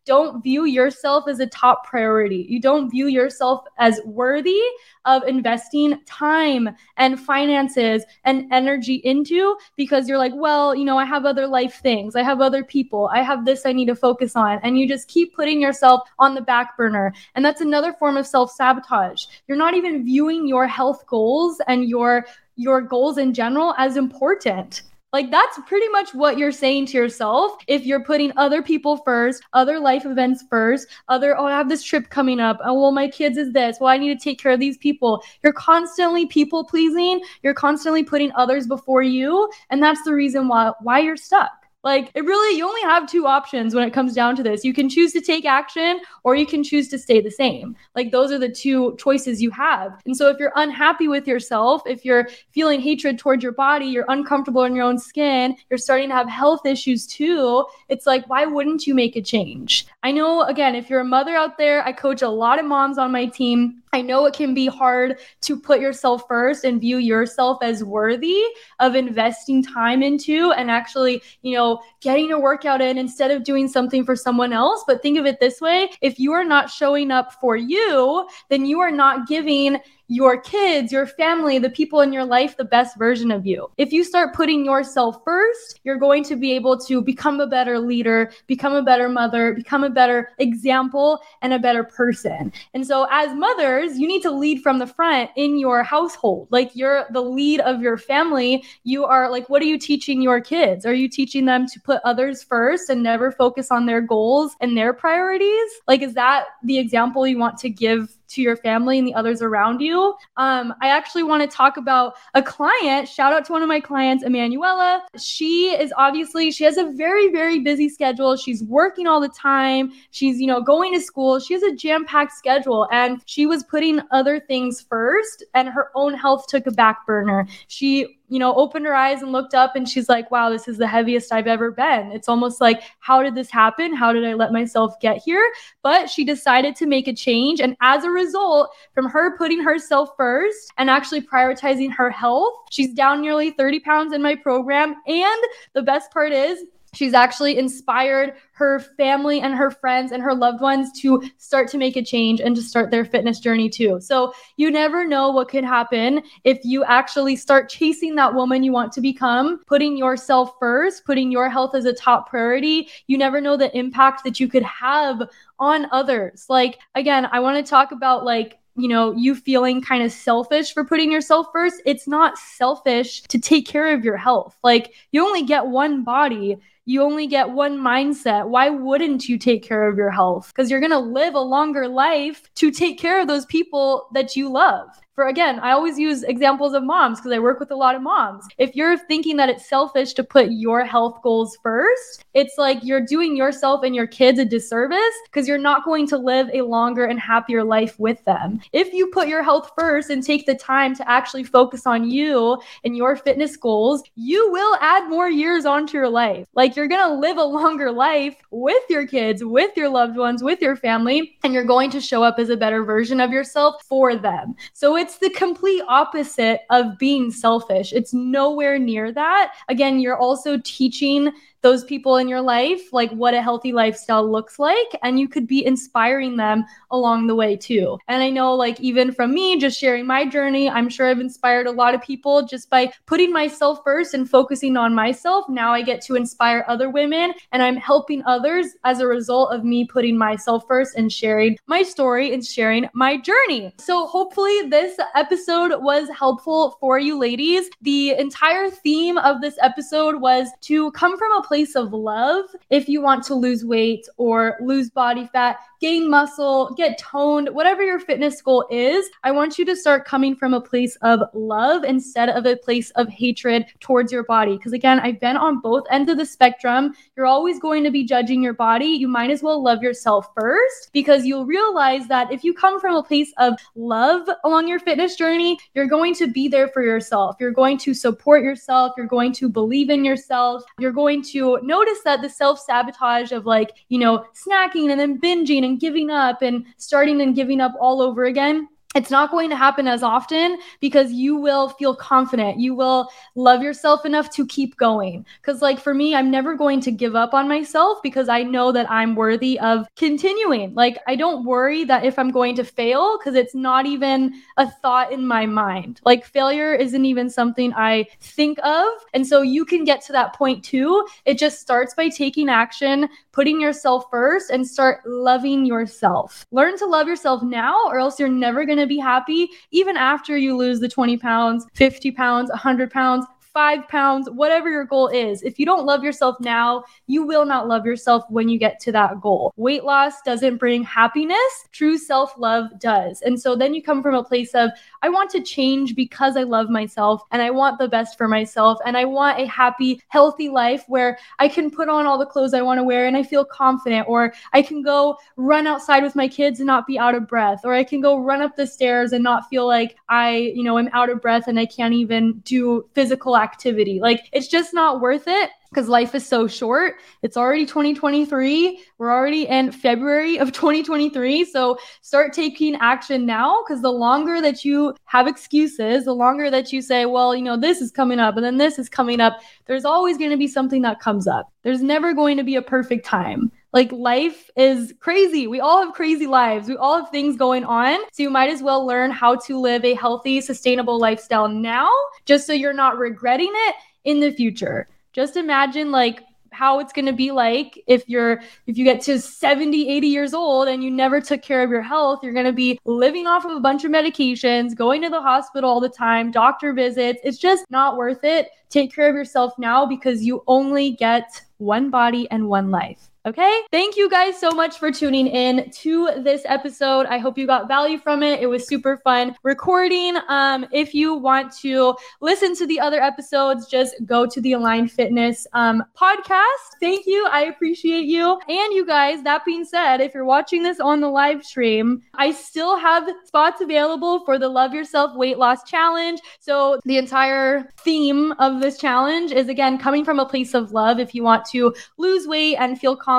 don't 0.05 0.41
view 0.41 0.63
yourself 0.63 1.27
as 1.27 1.41
a 1.41 1.47
top 1.47 1.85
priority. 1.85 2.45
You 2.47 2.61
don't 2.61 2.89
view 2.89 3.07
yourself 3.07 3.65
as 3.77 3.99
worthy 4.05 4.61
of 5.05 5.23
investing 5.23 5.99
time 6.05 6.69
and 6.97 7.19
finances 7.19 8.05
and 8.23 8.51
energy 8.53 8.95
into 9.03 9.57
because 9.75 10.07
you're 10.07 10.17
like, 10.17 10.33
well, 10.35 10.75
you 10.75 10.85
know, 10.85 10.97
I 10.97 11.05
have 11.05 11.25
other 11.25 11.47
life 11.47 11.79
things, 11.81 12.15
I 12.15 12.23
have 12.23 12.41
other 12.41 12.63
people, 12.63 13.09
I 13.13 13.21
have 13.21 13.45
this 13.50 13.65
I 13.65 13.74
need 13.74 13.88
to 13.88 13.96
focus 13.96 14.36
on. 14.36 14.60
And 14.63 14.77
you 14.77 14.88
just 14.88 15.08
keep 15.08 15.36
putting 15.36 15.60
yourself 15.60 16.01
on 16.20 16.36
the 16.36 16.41
back 16.41 16.77
burner. 16.77 17.13
And 17.36 17.44
that's 17.44 17.62
another 17.62 17.94
form 17.94 18.18
of 18.18 18.27
self 18.27 18.51
sabotage. 18.51 19.25
You're 19.48 19.58
not 19.58 19.74
even 19.74 20.06
viewing 20.06 20.48
your 20.48 20.68
health 20.68 21.06
goals 21.08 21.60
and 21.68 21.89
your 21.89 22.25
your 22.56 22.82
goals 22.82 23.18
in 23.18 23.34
general 23.34 23.74
as 23.77 23.98
important. 23.98 24.84
Like 25.12 25.32
that's 25.32 25.60
pretty 25.65 25.88
much 25.89 26.13
what 26.13 26.38
you're 26.38 26.51
saying 26.51 26.86
to 26.88 26.98
yourself 26.98 27.53
if 27.65 27.84
you're 27.84 28.03
putting 28.03 28.32
other 28.38 28.62
people 28.62 28.98
first, 28.98 29.41
other 29.53 29.79
life 29.79 30.06
events 30.06 30.44
first, 30.50 30.88
other 31.08 31.36
oh 31.36 31.46
I 31.46 31.58
have 31.58 31.68
this 31.68 31.84
trip 31.84 32.10
coming 32.12 32.39
up. 32.39 32.60
Oh 32.63 32.79
well 32.79 32.91
my 32.91 33.08
kids 33.08 33.38
is 33.38 33.51
this. 33.51 33.77
Well 33.79 33.89
I 33.89 33.98
need 33.98 34.15
to 34.15 34.24
take 34.24 34.39
care 34.39 34.51
of 34.51 34.60
these 34.60 34.77
people. 34.77 35.24
You're 35.41 35.53
constantly 35.53 36.27
people 36.27 36.63
pleasing. 36.63 37.22
You're 37.41 37.56
constantly 37.56 38.03
putting 38.03 38.32
others 38.34 38.68
before 38.68 39.01
you 39.01 39.50
and 39.72 39.82
that's 39.82 40.03
the 40.03 40.13
reason 40.13 40.48
why 40.48 40.74
why 40.82 41.00
you're 41.00 41.18
stuck. 41.18 41.58
Like 41.83 42.12
it 42.13 42.25
really, 42.25 42.57
you 42.57 42.67
only 42.67 42.81
have 42.81 43.09
two 43.09 43.25
options 43.25 43.74
when 43.74 43.88
it 43.88 43.93
comes 43.93 44.13
down 44.13 44.36
to 44.36 44.43
this. 44.43 44.65
You 44.65 44.74
can 44.74 44.89
choose 44.89 45.13
to 45.13 45.21
take 45.21 45.45
action 45.45 46.01
or 46.24 46.36
you 46.36 46.45
can 46.45 46.63
choose 46.63 46.89
to 46.89 47.00
stay 47.00 47.21
the 47.21 47.31
same. 47.31 47.75
Like 47.95 48.12
those 48.12 48.31
are 48.31 48.38
the 48.38 48.50
two 48.50 48.98
choices 48.98 49.41
you 49.41 49.50
have. 49.51 50.00
And 50.05 50.15
so 50.15 50.29
if 50.29 50.38
you're 50.39 50.51
unhappy 50.55 51.07
with 51.07 51.25
yourself, 51.25 51.81
if 51.86 52.03
you're 52.03 52.27
feeling 52.51 52.81
hatred 52.81 53.17
towards 53.17 53.43
your 53.43 53.53
body, 53.53 53.86
you're 53.86 54.05
uncomfortable 54.09 54.65
in 54.65 54.75
your 54.75 54.86
own 54.86 54.98
skin, 54.98 55.55
you're 55.69 55.77
starting 55.77 56.09
to 56.09 56.15
have 56.15 56.27
health 56.27 56.65
issues 56.65 57.07
too, 57.07 57.65
it's 57.88 58.05
like, 58.05 58.29
why 58.29 58.45
wouldn't 58.45 58.86
you 58.86 58.93
make 58.93 59.15
a 59.15 59.21
change? 59.21 59.88
I 60.03 60.12
know, 60.12 60.43
again, 60.43 60.75
if 60.75 60.89
you're 60.89 61.00
a 61.00 61.05
mother 61.05 61.36
out 61.36 61.57
there, 61.57 61.86
I 61.86 61.93
coach 61.93 62.21
a 62.21 62.29
lot 62.29 62.59
of 62.59 62.65
moms 62.65 62.98
on 62.98 63.12
my 63.12 63.25
team. 63.25 63.81
I 63.93 64.01
know 64.01 64.25
it 64.25 64.34
can 64.34 64.53
be 64.53 64.67
hard 64.67 65.19
to 65.41 65.60
put 65.60 65.79
yourself 65.79 66.24
first 66.27 66.63
and 66.63 66.79
view 66.79 66.98
yourself 66.98 67.60
as 67.62 67.84
worthy 67.84 68.43
of 68.79 68.96
investing 68.96 69.63
time 69.63 70.03
into 70.03 70.51
and 70.51 70.69
actually, 70.69 71.22
you 71.41 71.55
know, 71.55 71.81
getting 72.01 72.31
a 72.31 72.39
workout 72.39 72.81
in 72.81 72.98
instead 72.98 73.31
of 73.31 73.43
doing 73.43 73.67
something 73.67 74.03
for 74.03 74.15
someone 74.15 74.53
else. 74.53 74.84
But 74.86 75.01
think 75.01 75.17
of 75.17 75.25
it 75.25 75.39
this 75.39 75.60
way 75.60 75.89
if 76.01 76.19
you 76.19 76.34
are 76.34 76.46
not 76.46 76.69
showing 76.69 77.12
up 77.12 77.34
for 77.34 77.55
you, 77.55 78.27
then 78.50 78.65
you 78.65 78.79
are 78.79 78.91
not 78.91 79.27
giving 79.27 79.79
your 80.09 80.41
kids, 80.41 80.91
your 80.91 81.05
family, 81.05 81.59
the 81.59 81.69
people 81.69 82.01
in 82.01 82.11
your 82.11 82.25
life 82.25 82.57
the 82.57 82.65
best 82.65 82.97
version 82.97 83.31
of 83.31 83.45
you. 83.45 83.69
If 83.77 83.93
you 83.93 84.03
start 84.03 84.33
putting 84.33 84.65
yourself 84.65 85.21
first, 85.23 85.79
you're 85.83 85.97
going 85.97 86.23
to 86.25 86.35
be 86.35 86.51
able 86.53 86.77
to 86.79 87.01
become 87.01 87.39
a 87.39 87.47
better 87.47 87.79
leader, 87.79 88.31
become 88.47 88.73
a 88.73 88.81
better 88.81 89.07
mother, 89.07 89.53
become 89.53 89.83
a 89.83 89.89
better 89.89 90.31
example, 90.39 91.19
and 91.43 91.53
a 91.53 91.59
better 91.59 91.83
person. 91.83 92.51
And 92.73 92.85
so, 92.85 93.07
as 93.11 93.35
mothers, 93.35 93.99
you 93.99 94.07
need 94.07 94.23
to 94.23 94.31
lead 94.31 94.63
from 94.63 94.79
the 94.79 94.87
front 94.87 95.29
in 95.35 95.59
your 95.59 95.83
household. 95.83 96.47
Like 96.49 96.75
you're 96.75 97.05
the 97.11 97.21
lead 97.21 97.59
of 97.61 97.81
your 97.81 97.97
family. 97.97 98.63
You 98.83 99.05
are 99.05 99.29
like, 99.29 99.47
what 99.47 99.61
are 99.61 99.65
you 99.65 99.77
teaching 99.77 100.23
your 100.23 100.41
kids? 100.41 100.87
Are 100.87 100.93
you 100.93 101.07
teaching 101.07 101.45
them 101.45 101.67
to 101.67 101.79
put 101.81 102.01
others 102.03 102.41
first 102.41 102.89
and 102.89 103.03
never 103.03 103.31
focus 103.31 103.69
on 103.69 103.85
their 103.85 104.01
goals 104.01 104.55
and 104.59 104.75
their 104.75 104.91
priorities? 104.91 105.69
Like, 105.87 106.01
is 106.01 106.15
that 106.15 106.45
the 106.63 106.79
example 106.79 107.27
you 107.27 107.37
want 107.37 107.59
to 107.59 107.69
give 107.69 108.18
to 108.29 108.41
your 108.41 108.55
family 108.55 108.98
and 108.98 109.07
the 109.07 109.13
others 109.13 109.41
around 109.41 109.81
you. 109.81 110.13
Um, 110.38 110.74
I 110.81 110.89
actually 110.89 111.24
want 111.24 111.41
to 111.41 111.55
talk 111.55 111.77
about 111.77 112.15
a 112.33 112.43
client. 112.43 113.07
Shout 113.07 113.33
out 113.33 113.45
to 113.45 113.51
one 113.51 113.62
of 113.62 113.67
my 113.67 113.79
clients, 113.79 114.24
Emanuela. 114.24 115.03
She 115.17 115.71
is 115.71 115.93
obviously, 115.98 116.51
she 116.51 116.63
has 116.63 116.77
a 116.77 116.91
very, 116.91 117.31
very 117.31 117.59
busy 117.59 117.89
schedule. 117.89 118.36
She's 118.36 118.63
working 118.63 119.07
all 119.07 119.19
the 119.19 119.29
time. 119.29 119.91
She's, 120.12 120.39
you 120.39 120.48
know, 120.48 120.62
going 120.62 120.93
to 120.93 121.01
school. 121.01 121.39
She 121.39 121.53
has 121.53 121.63
a 121.63 121.75
jam 121.75 122.05
packed 122.05 122.33
schedule 122.33 122.88
and 122.91 123.21
she 123.25 123.45
was 123.45 123.63
putting 123.63 124.00
other 124.12 124.39
things 124.39 124.81
first 124.81 125.43
and 125.53 125.67
her 125.69 125.89
own 125.95 126.13
health 126.13 126.48
took 126.48 126.67
a 126.67 126.71
back 126.71 127.05
burner. 127.05 127.48
She 127.67 128.18
you 128.29 128.39
know, 128.39 128.53
opened 128.55 128.86
her 128.86 128.95
eyes 128.95 129.21
and 129.21 129.31
looked 129.31 129.53
up 129.53 129.75
and 129.75 129.89
she's 129.89 130.07
like, 130.07 130.29
wow, 130.31 130.50
this 130.50 130.67
is 130.67 130.77
the 130.77 130.88
heaviest 130.88 131.33
I've 131.33 131.48
ever 131.48 131.71
been. 131.71 132.12
It's 132.12 132.29
almost 132.29 132.62
like, 132.62 132.81
how 133.00 133.24
did 133.24 133.36
this 133.36 133.50
happen? 133.50 133.95
How 133.95 134.13
did 134.13 134.25
I 134.25 134.33
let 134.33 134.51
myself 134.51 135.00
get 135.00 135.17
here? 135.17 135.43
But 135.81 136.09
she 136.09 136.24
decided 136.24 136.75
to 136.77 136.86
make 136.86 137.07
a 137.07 137.13
change. 137.13 137.59
And 137.59 137.75
as 137.81 138.03
a 138.03 138.09
result, 138.09 138.69
from 138.93 139.09
her 139.09 139.36
putting 139.38 139.63
herself 139.63 140.12
first 140.15 140.71
and 140.77 140.89
actually 140.89 141.21
prioritizing 141.21 141.91
her 141.93 142.09
health, 142.09 142.53
she's 142.69 142.93
down 142.93 143.21
nearly 143.21 143.51
30 143.51 143.79
pounds 143.79 144.13
in 144.13 144.21
my 144.21 144.36
program. 144.36 144.95
And 145.07 145.43
the 145.74 145.81
best 145.81 146.12
part 146.12 146.31
is, 146.31 146.63
She's 146.93 147.13
actually 147.13 147.58
inspired 147.58 148.34
her 148.53 148.79
family 148.79 149.41
and 149.41 149.53
her 149.53 149.72
friends 149.72 150.12
and 150.12 150.22
her 150.22 150.34
loved 150.34 150.62
ones 150.62 150.91
to 151.01 151.24
start 151.38 151.69
to 151.69 151.77
make 151.77 151.96
a 151.96 152.03
change 152.03 152.41
and 152.41 152.55
to 152.55 152.62
start 152.62 152.91
their 152.91 153.05
fitness 153.05 153.39
journey 153.39 153.69
too. 153.69 154.00
So 154.01 154.34
you 154.58 154.69
never 154.69 155.08
know 155.08 155.29
what 155.31 155.50
could 155.50 155.63
happen 155.63 156.22
if 156.43 156.60
you 156.63 156.84
actually 156.84 157.36
start 157.36 157.69
chasing 157.69 158.15
that 158.15 158.34
woman 158.34 158.63
you 158.63 158.72
want 158.72 158.91
to 158.93 159.01
become, 159.01 159.63
putting 159.65 159.98
yourself 159.98 160.53
first, 160.60 161.05
putting 161.05 161.31
your 161.31 161.50
health 161.50 161.75
as 161.75 161.86
a 161.86 161.93
top 161.93 162.29
priority. 162.29 162.89
You 163.08 163.17
never 163.17 163.39
know 163.39 163.55
the 163.55 163.75
impact 163.77 164.24
that 164.25 164.39
you 164.39 164.48
could 164.48 164.63
have 164.63 165.29
on 165.60 165.88
others. 165.91 166.46
Like, 166.50 166.79
again, 166.96 167.27
I 167.31 167.39
want 167.39 167.63
to 167.63 167.69
talk 167.69 167.91
about 167.91 168.25
like 168.25 168.60
you 168.79 168.88
know, 168.88 169.13
you 169.13 169.36
feeling 169.36 169.81
kind 169.81 170.03
of 170.03 170.12
selfish 170.12 170.74
for 170.74 170.83
putting 170.83 171.12
yourself 171.12 171.48
first. 171.51 171.81
It's 171.86 172.07
not 172.07 172.38
selfish 172.38 173.21
to 173.24 173.39
take 173.39 173.67
care 173.67 173.93
of 173.93 174.03
your 174.03 174.17
health. 174.17 174.57
Like, 174.63 174.93
you 175.12 175.25
only 175.25 175.43
get 175.43 175.67
one 175.67 176.03
body 176.03 176.57
you 176.89 177.03
only 177.03 177.27
get 177.27 177.51
one 177.51 177.77
mindset. 177.77 178.50
Why 178.50 178.69
wouldn't 178.69 179.29
you 179.29 179.38
take 179.38 179.62
care 179.62 179.88
of 179.88 179.95
your 179.95 180.09
health? 180.09 180.48
Because 180.48 180.71
you're 180.71 180.79
going 180.79 180.91
to 180.91 180.98
live 180.98 181.36
a 181.36 181.39
longer 181.39 181.88
life 181.88 182.50
to 182.55 182.71
take 182.71 182.98
care 182.98 183.21
of 183.21 183.27
those 183.27 183.45
people 183.45 184.07
that 184.15 184.36
you 184.36 184.50
love 184.50 184.88
for 185.19 185.27
again, 185.27 185.59
I 185.59 185.71
always 185.71 185.99
use 185.99 186.23
examples 186.23 186.73
of 186.73 186.81
moms 186.81 187.19
because 187.19 187.33
I 187.33 187.39
work 187.39 187.59
with 187.59 187.71
a 187.71 187.75
lot 187.75 187.93
of 187.93 188.01
moms. 188.01 188.45
If 188.57 188.73
you're 188.73 188.97
thinking 188.97 189.35
that 189.35 189.49
it's 189.49 189.67
selfish 189.67 190.13
to 190.13 190.23
put 190.23 190.51
your 190.51 190.85
health 190.85 191.19
goals 191.21 191.57
first, 191.61 192.23
it's 192.33 192.53
like 192.57 192.79
you're 192.83 193.05
doing 193.05 193.35
yourself 193.35 193.83
and 193.83 193.93
your 193.93 194.07
kids 194.07 194.39
a 194.39 194.45
disservice 194.45 194.97
because 195.25 195.45
you're 195.45 195.57
not 195.57 195.83
going 195.83 196.07
to 196.07 196.17
live 196.17 196.49
a 196.53 196.61
longer 196.61 197.03
and 197.03 197.19
happier 197.19 197.65
life 197.65 197.99
with 197.99 198.23
them. 198.23 198.61
If 198.71 198.93
you 198.93 199.07
put 199.07 199.27
your 199.27 199.43
health 199.43 199.71
first 199.77 200.09
and 200.09 200.23
take 200.23 200.45
the 200.45 200.55
time 200.55 200.95
to 200.95 201.11
actually 201.11 201.43
focus 201.43 201.85
on 201.85 202.09
you 202.09 202.57
and 202.85 202.95
your 202.95 203.17
fitness 203.17 203.57
goals, 203.57 204.03
you 204.15 204.49
will 204.53 204.77
add 204.79 205.09
more 205.09 205.29
years 205.29 205.65
onto 205.65 205.97
your 205.97 206.07
life. 206.07 206.47
Like 206.53 206.77
you're 206.77 206.88
going 206.88 207.05
to 207.09 207.19
live 207.19 207.35
a 207.35 207.43
longer 207.43 207.91
life 207.91 208.38
with 208.51 208.83
your 208.89 209.05
kids, 209.05 209.43
with 209.43 209.75
your 209.75 209.89
loved 209.89 210.15
ones, 210.15 210.43
with 210.43 210.61
your 210.61 210.77
family, 210.77 211.38
and 211.43 211.53
you're 211.53 211.65
going 211.65 211.89
to 211.89 211.99
show 211.99 212.23
up 212.23 212.39
as 212.39 212.49
a 212.49 212.55
better 212.55 212.85
version 212.85 213.19
of 213.19 213.31
yourself 213.31 213.83
for 213.83 214.15
them. 214.15 214.55
So 214.71 214.95
it's 214.95 215.08
it's 215.09 215.17
the 215.17 215.31
complete 215.31 215.81
opposite 215.87 216.61
of 216.69 216.99
being 216.99 217.31
selfish. 217.31 217.93
It's 217.93 218.13
nowhere 218.13 218.77
near 218.77 219.11
that. 219.11 219.55
Again, 219.67 219.99
you're 219.99 220.17
also 220.17 220.59
teaching 220.63 221.31
those 221.61 221.83
people 221.83 222.17
in 222.17 222.27
your 222.27 222.41
life, 222.41 222.93
like 222.93 223.11
what 223.11 223.33
a 223.33 223.41
healthy 223.41 223.71
lifestyle 223.71 224.29
looks 224.29 224.59
like. 224.59 224.87
And 225.03 225.19
you 225.19 225.27
could 225.27 225.47
be 225.47 225.65
inspiring 225.65 226.37
them 226.37 226.65
along 226.91 227.27
the 227.27 227.35
way 227.35 227.55
too. 227.55 227.97
And 228.07 228.23
I 228.23 228.29
know, 228.29 228.53
like, 228.53 228.79
even 228.79 229.11
from 229.11 229.33
me, 229.33 229.59
just 229.59 229.79
sharing 229.79 230.05
my 230.05 230.25
journey, 230.25 230.69
I'm 230.69 230.89
sure 230.89 231.09
I've 231.09 231.19
inspired 231.19 231.67
a 231.67 231.71
lot 231.71 231.93
of 231.93 232.01
people 232.01 232.45
just 232.45 232.69
by 232.69 232.91
putting 233.05 233.31
myself 233.31 233.81
first 233.83 234.13
and 234.13 234.29
focusing 234.29 234.77
on 234.77 234.95
myself. 234.95 235.47
Now 235.49 235.73
I 235.73 235.81
get 235.81 236.01
to 236.03 236.15
inspire 236.15 236.65
other 236.67 236.89
women 236.89 237.33
and 237.51 237.61
I'm 237.61 237.75
helping 237.75 238.23
others 238.25 238.67
as 238.83 238.99
a 238.99 239.07
result 239.07 239.53
of 239.53 239.63
me 239.63 239.85
putting 239.85 240.17
myself 240.17 240.63
first 240.67 240.95
and 240.95 241.11
sharing 241.11 241.57
my 241.67 241.83
story 241.83 242.33
and 242.33 242.45
sharing 242.45 242.87
my 242.93 243.17
journey. 243.17 243.73
So 243.77 244.07
hopefully 244.07 244.69
this 244.69 244.97
episode 245.15 245.81
was 245.81 246.09
helpful 246.09 246.77
for 246.79 246.99
you 246.99 247.17
ladies. 247.17 247.69
The 247.81 248.11
entire 248.11 248.69
theme 248.69 249.17
of 249.17 249.41
this 249.41 249.57
episode 249.61 250.21
was 250.21 250.47
to 250.61 250.91
come 250.91 251.17
from 251.17 251.31
a 251.33 251.43
place 251.50 251.75
of 251.75 251.91
love 251.91 252.46
if 252.70 252.88
you 252.88 253.01
want 253.01 253.24
to 253.24 253.34
lose 253.34 253.65
weight 253.65 254.08
or 254.18 254.56
lose 254.62 254.91
body 254.91 255.27
fat, 255.34 255.58
gain 255.82 256.08
muscle, 256.08 256.75
get 256.77 257.00
toned, 257.00 257.50
whatever 257.53 257.84
your 257.84 258.00
fitness 258.00 258.39
goal 258.39 258.68
is. 258.70 259.10
I 259.24 259.32
want 259.32 259.58
you 259.58 259.65
to 259.65 259.75
start 259.75 260.06
coming 260.06 260.36
from 260.36 260.53
a 260.53 260.62
place 260.62 260.96
of 261.01 261.22
love 261.34 261.84
instead 261.84 262.29
of 262.29 262.46
a 262.46 262.56
place 262.56 262.91
of 262.91 263.10
hatred 263.10 263.65
towards 263.79 264.12
your 264.12 264.25
body. 264.25 264.58
Because 264.58 264.74
again, 264.74 265.00
I've 265.00 265.20
been 265.20 265.38
on 265.38 265.60
both 265.60 265.86
ends 265.89 266.12
of 266.12 266.20
the 266.20 266.25
spectrum. 266.25 266.94
You're 267.18 267.25
always 267.25 267.60
going 267.60 267.84
to 267.84 267.89
be 267.89 268.06
judging 268.06 268.44
your 268.44 268.53
body. 268.53 268.86
You 268.86 269.08
might 269.08 269.32
as 269.32 269.41
well 269.41 269.63
love 269.63 269.82
yourself 269.82 270.27
first 270.39 270.91
because 270.94 271.25
you'll 271.25 271.48
realize 271.48 272.08
that 272.10 272.32
if 272.32 272.44
you 272.44 272.53
come 272.53 272.79
from 272.79 272.96
a 272.96 273.01
place 273.03 273.34
of 273.38 273.56
love 273.75 274.29
along 274.44 274.68
your 274.68 274.79
fitness 274.79 275.15
journey, 275.15 275.58
you're 275.74 275.88
going 275.88 276.13
to 276.13 276.27
be 276.27 276.48
there 276.48 276.68
for 276.68 276.84
yourself. 276.84 277.38
You're 277.39 277.51
going 277.51 277.79
to 277.79 277.96
support 277.96 278.44
yourself. 278.44 278.94
You're 278.96 279.08
going 279.08 279.34
to 279.34 279.50
believe 279.50 279.89
in 279.89 280.06
yourself. 280.06 280.62
You're 280.77 280.91
going 280.91 281.24
to 281.24 281.38
notice 281.63 282.00
that 282.05 282.22
the 282.22 282.29
self 282.29 282.60
sabotage 282.60 283.31
of 283.31 283.46
like, 283.46 283.72
you 283.89 284.00
know, 284.00 284.25
snacking 284.34 284.91
and 284.91 285.00
then 285.00 285.19
binging 285.19 285.65
and 285.65 285.79
giving 285.79 286.10
up 286.10 286.41
and 286.41 286.65
starting 286.77 287.22
and 287.22 287.36
giving 287.36 287.62
up 287.62 287.74
all 287.79 288.01
over 288.01 288.25
again 288.25 288.67
it's 288.96 289.12
not 289.12 289.29
going 289.29 289.51
to 289.51 289.55
happen 289.55 289.88
as 289.88 290.01
often 290.01 290.58
because 290.79 291.12
you 291.12 291.36
will 291.36 291.69
feel 291.69 291.96
confident. 291.96 292.60
You 292.60 292.74
will 292.74 293.08
love 293.36 293.62
yourself 293.62 294.03
enough 294.03 294.31
to 294.31 294.48
keep 294.48 294.77
going. 294.77 295.27
Because, 295.39 295.62
like, 295.62 295.79
for 295.79 295.93
me, 295.93 296.15
I'm 296.15 296.31
never 296.31 296.55
going 296.55 296.81
to 296.81 296.91
give 296.91 297.15
up 297.15 297.36
on 297.36 297.48
myself 297.48 298.00
because 298.01 298.29
I 298.29 298.41
know 298.41 298.72
that 298.72 298.89
I'm 298.89 299.13
worthy 299.13 299.60
of 299.60 299.88
continuing. 299.96 300.74
Like, 300.74 300.98
I 301.08 301.15
don't 301.15 301.46
worry 301.46 301.84
that 301.84 302.03
if 302.03 302.17
I'm 302.17 302.31
going 302.31 302.55
to 302.55 302.63
fail 302.63 303.19
because 303.19 303.36
it's 303.36 303.53
not 303.53 303.86
even 303.86 304.34
a 304.58 304.67
thought 304.67 305.12
in 305.12 305.27
my 305.27 305.46
mind. 305.46 306.01
Like, 306.03 306.25
failure 306.25 306.74
isn't 306.74 307.05
even 307.05 307.29
something 307.29 307.72
I 307.75 308.08
think 308.22 308.58
of. 308.63 308.88
And 309.13 309.25
so 309.25 309.43
you 309.43 309.65
can 309.65 309.84
get 309.84 310.01
to 310.05 310.13
that 310.13 310.34
point 310.34 310.63
too. 310.63 311.05
It 311.25 311.38
just 311.38 311.62
starts 311.62 311.93
by 311.93 312.10
taking 312.10 312.50
action, 312.50 313.08
putting 313.39 313.62
yourself 313.62 314.03
first, 314.12 314.50
and 314.50 314.67
start 314.67 315.00
loving 315.05 315.65
yourself. 315.65 316.46
Learn 316.51 316.77
to 316.77 316.86
love 316.86 317.08
yourself 317.08 317.41
now, 317.41 317.74
or 317.88 317.98
else 317.98 318.19
you're 318.19 318.27
never 318.27 318.65
going 318.65 318.77
to 318.77 318.86
be 318.86 318.98
happy 318.98 319.48
even 319.72 319.96
after 319.96 320.38
you 320.38 320.58
lose 320.58 320.81
the 320.81 320.89
20 320.89 321.15
pounds, 321.15 321.65
50 321.74 322.12
pounds, 322.12 322.50
100 322.50 322.91
pounds, 322.91 323.25
five 323.53 323.88
pounds, 323.88 324.29
whatever 324.29 324.69
your 324.69 324.84
goal 324.84 325.08
is. 325.08 325.41
If 325.41 325.58
you 325.58 325.65
don't 325.65 325.86
love 325.86 326.03
yourself 326.03 326.36
now, 326.39 326.84
you 327.08 327.25
will 327.25 327.46
not 327.46 327.67
love 327.67 327.86
yourself 327.86 328.24
when 328.29 328.50
you 328.50 328.60
get 328.60 328.79
to 328.81 328.91
that 328.91 329.22
goal. 329.22 329.53
Weight 329.55 329.86
loss 329.86 330.22
doesn't 330.25 330.58
bring 330.58 330.84
happiness, 330.84 331.38
true 331.72 331.98
self 331.98 332.38
love 332.38 332.67
does. 332.79 333.22
And 333.22 333.39
so 333.39 333.55
then 333.55 333.74
you 333.74 333.81
come 333.81 334.03
from 334.03 334.15
a 334.15 334.24
place 334.24 334.53
of, 334.53 334.72
I 335.01 335.10
want 335.10 335.29
to 335.32 335.41
change 335.41 335.96
because 335.96 336.36
I 336.36 336.44
love 336.44 336.70
myself 336.70 337.24
and 337.32 337.41
I 337.41 337.51
want 337.51 337.79
the 337.79 337.88
best 337.88 338.18
for 338.18 338.27
myself 338.27 338.79
and 338.86 338.98
I 338.98 339.06
want 339.06 339.39
a 339.39 339.46
happy, 339.46 340.01
healthy 340.10 340.50
life 340.50 340.84
where 340.88 341.18
I 341.39 341.48
can 341.48 341.72
put 341.72 341.89
on 341.89 342.06
all 342.06 342.18
the 342.18 342.25
clothes 342.25 342.53
I 342.53 342.62
want 342.62 342.79
to 342.79 342.84
wear 342.84 343.08
and 343.08 343.15
I 343.15 343.24
feel 343.24 343.46
confident, 343.46 344.08
or 344.08 344.34
I 344.53 344.62
can 344.62 344.82
go 344.82 345.18
run 345.38 345.68
outside 345.68 346.03
with 346.03 346.15
my 346.15 346.27
kids 346.27 346.60
and 346.60 346.68
not 346.68 346.88
be 346.88 347.00
out 347.00 347.15
of 347.15 347.27
breath, 347.27 347.62
or 347.63 347.74
I 347.74 347.84
can 347.84 348.01
go 348.01 348.20
run 348.20 348.41
up 348.41 348.56
the 348.56 348.68
stairs 348.68 349.13
and 349.13 349.24
not 349.24 349.48
feel 349.50 349.68
like 349.68 349.96
I, 350.10 350.51
you 350.56 350.63
know, 350.63 350.77
am 350.77 350.89
out 350.94 351.10
of 351.10 351.22
breath 351.22 351.48
and 351.48 351.60
I 351.60 351.65
can't 351.65 351.94
even 351.94 352.39
do 352.39 352.88
physical 352.94 353.38
activity. 353.38 354.00
Like 354.00 354.29
it's 354.32 354.48
just 354.48 354.74
not 354.74 355.01
worth 355.01 355.24
it 355.27 355.50
because 355.69 355.88
life 355.88 356.15
is 356.15 356.25
so 356.25 356.47
short. 356.47 356.95
It's 357.21 357.38
already 357.38 357.65
2023. 357.65 358.83
We're 358.97 359.11
already 359.11 359.47
in 359.47 359.71
February 359.71 360.38
of 360.38 360.51
2023. 360.51 361.45
So 361.45 361.77
start 362.01 362.33
taking 362.33 362.75
action 362.77 363.25
now 363.25 363.63
because 363.63 363.81
the 363.81 363.91
longer 363.91 364.41
that 364.41 364.65
you 364.65 364.95
have 365.05 365.27
excuses, 365.27 366.05
the 366.05 366.13
longer 366.15 366.49
that 366.49 366.73
you 366.73 366.81
say, 366.81 367.05
well, 367.05 367.35
you 367.35 367.43
know, 367.43 367.57
this 367.57 367.81
is 367.81 367.91
coming 367.91 368.19
up 368.19 368.35
and 368.35 368.43
then 368.43 368.57
this 368.57 368.79
is 368.79 368.89
coming 368.89 369.19
up, 369.19 369.39
there's 369.65 369.85
always 369.85 370.17
going 370.17 370.31
to 370.31 370.38
be 370.38 370.47
something 370.47 370.81
that 370.81 370.99
comes 370.99 371.27
up. 371.27 371.51
There's 371.63 371.81
never 371.81 372.13
going 372.13 372.38
to 372.38 372.43
be 372.43 372.55
a 372.55 372.61
perfect 372.61 373.05
time. 373.05 373.51
Like 373.71 373.91
life 373.91 374.49
is 374.55 374.95
crazy. 374.99 375.45
We 375.45 375.59
all 375.59 375.85
have 375.85 375.93
crazy 375.93 376.25
lives. 376.25 376.67
We 376.67 376.75
all 376.75 376.97
have 376.97 377.11
things 377.11 377.38
going 377.38 377.63
on. 377.63 377.99
So 378.11 378.23
you 378.23 378.31
might 378.31 378.49
as 378.49 378.63
well 378.63 378.83
learn 378.83 379.11
how 379.11 379.35
to 379.35 379.59
live 379.59 379.85
a 379.85 379.93
healthy, 379.93 380.41
sustainable 380.41 380.99
lifestyle 380.99 381.47
now, 381.47 381.88
just 382.25 382.47
so 382.47 382.53
you're 382.53 382.73
not 382.73 382.97
regretting 382.97 383.51
it 383.53 383.75
in 384.05 384.19
the 384.19 384.31
future. 384.31 384.88
Just 385.13 385.37
imagine 385.37 385.91
like 385.91 386.23
how 386.51 386.79
it's 386.79 386.93
going 386.93 387.05
to 387.05 387.13
be 387.13 387.31
like 387.31 387.81
if 387.87 388.07
you're 388.09 388.41
if 388.67 388.77
you 388.77 388.83
get 388.83 389.01
to 389.01 389.19
70 389.19 389.89
80 389.89 390.07
years 390.07 390.33
old 390.33 390.67
and 390.67 390.83
you 390.83 390.89
never 390.89 391.21
took 391.21 391.41
care 391.41 391.63
of 391.63 391.69
your 391.69 391.81
health. 391.81 392.19
You're 392.23 392.33
going 392.33 392.45
to 392.45 392.53
be 392.53 392.79
living 392.85 393.27
off 393.27 393.45
of 393.45 393.51
a 393.51 393.59
bunch 393.59 393.83
of 393.83 393.91
medications 393.91 394.75
going 394.75 395.01
to 395.03 395.09
the 395.09 395.21
hospital 395.21 395.69
all 395.69 395.79
the 395.79 395.89
time 395.89 396.31
doctor 396.31 396.73
visits. 396.73 397.19
It's 397.23 397.37
just 397.37 397.65
not 397.69 397.97
worth 397.97 398.23
it. 398.23 398.49
Take 398.69 398.93
care 398.93 399.09
of 399.09 399.15
yourself 399.15 399.53
now 399.57 399.85
because 399.85 400.23
you 400.23 400.43
only 400.47 400.91
get 400.91 401.41
one 401.57 401.89
body 401.89 402.29
and 402.31 402.47
one 402.47 402.71
life 402.71 403.09
Okay. 403.29 403.62
Thank 403.69 403.95
you 403.95 404.09
guys 404.09 404.39
so 404.39 404.50
much 404.50 404.79
for 404.79 404.91
tuning 404.91 405.27
in 405.27 405.69
to 405.69 406.09
this 406.17 406.41
episode. 406.45 407.05
I 407.05 407.19
hope 407.19 407.38
you 407.38 407.45
got 407.45 407.67
value 407.67 408.00
from 408.00 408.24
it. 408.24 408.39
It 408.39 408.48
was 408.48 408.67
super 408.67 408.98
fun 409.03 409.36
recording. 409.43 410.17
Um, 410.29 410.65
if 410.71 410.96
you 410.96 411.13
want 411.13 411.55
to 411.57 411.96
listen 412.22 412.55
to 412.55 412.65
the 412.65 412.79
other 412.79 413.00
episodes, 413.00 413.68
just 413.68 413.94
go 414.03 414.25
to 414.25 414.42
the 414.42 414.53
Aligned 414.53 414.92
Fitness 414.92 415.46
um, 415.53 415.83
podcast. 415.96 416.79
Thank 416.81 417.05
you. 417.05 417.27
I 417.31 417.44
appreciate 417.44 418.05
you. 418.05 418.39
And 418.50 418.74
you 418.74 418.83
guys, 418.83 419.22
that 419.22 419.46
being 419.46 419.63
said, 419.63 420.01
if 420.01 420.15
you're 420.15 420.25
watching 420.25 420.63
this 420.63 420.79
on 420.79 421.00
the 421.00 421.09
live 421.09 421.46
stream, 421.46 422.01
I 422.15 422.31
still 422.31 422.79
have 422.79 423.07
spots 423.25 423.61
available 423.61 424.25
for 424.25 424.39
the 424.39 424.50
Love 424.50 424.74
Yourself 424.74 425.15
Weight 425.15 425.37
Loss 425.37 425.65
Challenge. 425.65 426.20
So 426.39 426.79
the 426.85 426.98
entire 426.98 427.70
theme 427.81 428.31
of 428.39 428.59
this 428.59 428.79
challenge 428.79 429.31
is 429.33 429.50
again 429.50 429.77
coming 429.77 430.03
from 430.03 430.18
a 430.18 430.25
place 430.25 430.55
of 430.55 430.72
love. 430.72 431.00
If 431.00 431.13
you 431.13 431.22
want 431.22 431.46
to 431.51 431.75
lose 432.00 432.25
weight 432.25 432.55
and 432.55 432.79
feel 432.79 432.96
confident. 432.96 433.19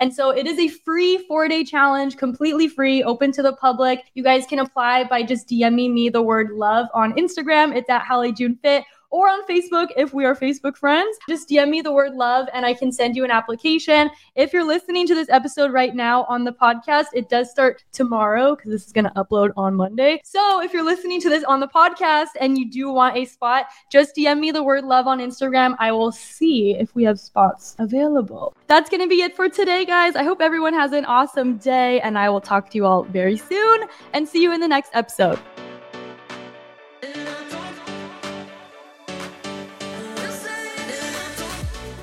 And 0.00 0.14
so 0.14 0.30
it 0.30 0.46
is 0.46 0.58
a 0.58 0.68
free 0.68 1.18
four 1.28 1.48
day 1.48 1.64
challenge, 1.64 2.16
completely 2.16 2.68
free, 2.68 3.02
open 3.02 3.32
to 3.32 3.42
the 3.42 3.52
public. 3.54 4.04
You 4.14 4.22
guys 4.22 4.46
can 4.46 4.58
apply 4.58 5.04
by 5.04 5.22
just 5.22 5.48
DMing 5.48 5.92
me 5.92 6.08
the 6.08 6.22
word 6.22 6.50
love 6.50 6.86
on 6.94 7.12
Instagram. 7.14 7.74
It's 7.74 7.90
at 7.90 8.02
Hallie 8.02 8.32
June 8.32 8.58
Fit 8.62 8.84
or 9.10 9.28
on 9.28 9.46
Facebook 9.46 9.88
if 9.96 10.12
we 10.12 10.24
are 10.24 10.34
Facebook 10.34 10.76
friends. 10.76 11.16
Just 11.28 11.48
DM 11.48 11.70
me 11.70 11.80
the 11.80 11.92
word 11.92 12.14
love 12.14 12.48
and 12.52 12.64
I 12.66 12.74
can 12.74 12.92
send 12.92 13.16
you 13.16 13.24
an 13.24 13.30
application. 13.30 14.10
If 14.34 14.52
you're 14.52 14.64
listening 14.64 15.06
to 15.06 15.14
this 15.14 15.28
episode 15.30 15.72
right 15.72 15.94
now 15.94 16.24
on 16.24 16.44
the 16.44 16.52
podcast, 16.52 17.06
it 17.14 17.28
does 17.28 17.50
start 17.50 17.84
tomorrow 17.92 18.54
because 18.54 18.70
this 18.70 18.86
is 18.86 18.92
going 18.92 19.04
to 19.04 19.10
upload 19.12 19.50
on 19.56 19.74
Monday. 19.74 20.20
So 20.24 20.62
if 20.62 20.72
you're 20.72 20.84
listening 20.84 21.20
to 21.22 21.28
this 21.28 21.44
on 21.44 21.60
the 21.60 21.68
podcast 21.68 22.28
and 22.40 22.58
you 22.58 22.70
do 22.70 22.90
want 22.90 23.16
a 23.16 23.24
spot, 23.24 23.66
just 23.90 24.16
DM 24.16 24.40
me 24.40 24.50
the 24.50 24.62
word 24.62 24.84
love 24.84 25.06
on 25.06 25.18
Instagram. 25.18 25.76
I 25.78 25.92
will 25.92 26.12
see 26.12 26.74
if 26.74 26.94
we 26.94 27.04
have 27.04 27.18
spots 27.18 27.76
available. 27.78 28.54
That's 28.66 28.90
going 28.90 29.02
to 29.02 29.08
be 29.08 29.22
it 29.22 29.34
for 29.34 29.48
today, 29.48 29.84
guys. 29.84 30.16
I 30.16 30.22
hope 30.22 30.40
everyone 30.40 30.74
has 30.74 30.92
an 30.92 31.04
awesome 31.04 31.56
day 31.56 32.00
and 32.00 32.18
I 32.18 32.28
will 32.30 32.40
talk 32.40 32.70
to 32.70 32.76
you 32.76 32.84
all 32.84 33.04
very 33.04 33.36
soon 33.36 33.84
and 34.12 34.28
see 34.28 34.42
you 34.42 34.52
in 34.52 34.60
the 34.60 34.68
next 34.68 34.90
episode. 34.94 35.38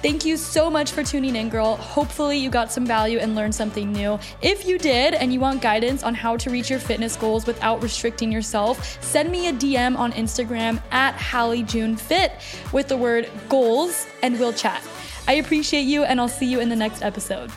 Thank 0.06 0.24
you 0.24 0.38
so 0.38 0.70
much 0.70 0.92
for 0.92 1.02
tuning 1.02 1.36
in, 1.36 1.50
girl. 1.50 1.78
Hopefully, 1.78 2.38
you 2.38 2.52
got 2.52 2.72
some 2.72 2.86
value 2.86 3.18
and 3.18 3.34
learned 3.34 3.56
something 3.56 3.92
new. 3.92 4.20
If 4.40 4.64
you 4.64 4.78
did 4.78 5.16
and 5.16 5.34
you 5.34 5.40
want 5.40 5.64
guidance 5.64 6.04
on 6.04 6.14
how 6.14 6.38
to 6.38 6.52
reach 6.52 6.70
your 6.70 6.78
fitness 6.78 7.16
goals 7.16 7.48
without 7.48 7.82
restricting 7.82 8.32
yourself, 8.32 9.02
send 9.04 9.32
me 9.32 9.48
a 9.48 9.54
DM 9.54 9.98
on 9.98 10.12
Instagram 10.12 10.80
at 10.92 11.16
Hallie 11.16 11.64
June 11.64 11.96
Fit 11.96 12.34
with 12.72 12.88
the 12.88 12.96
word 12.96 13.32
goals 13.50 14.06
and 14.22 14.40
we'll 14.40 14.54
chat. 14.54 14.84
I 15.28 15.34
appreciate 15.34 15.86
you 15.86 16.04
and 16.04 16.22
I'll 16.22 16.28
see 16.28 16.46
you 16.46 16.60
in 16.60 16.70
the 16.70 16.76
next 16.76 17.02
episode. 17.02 17.50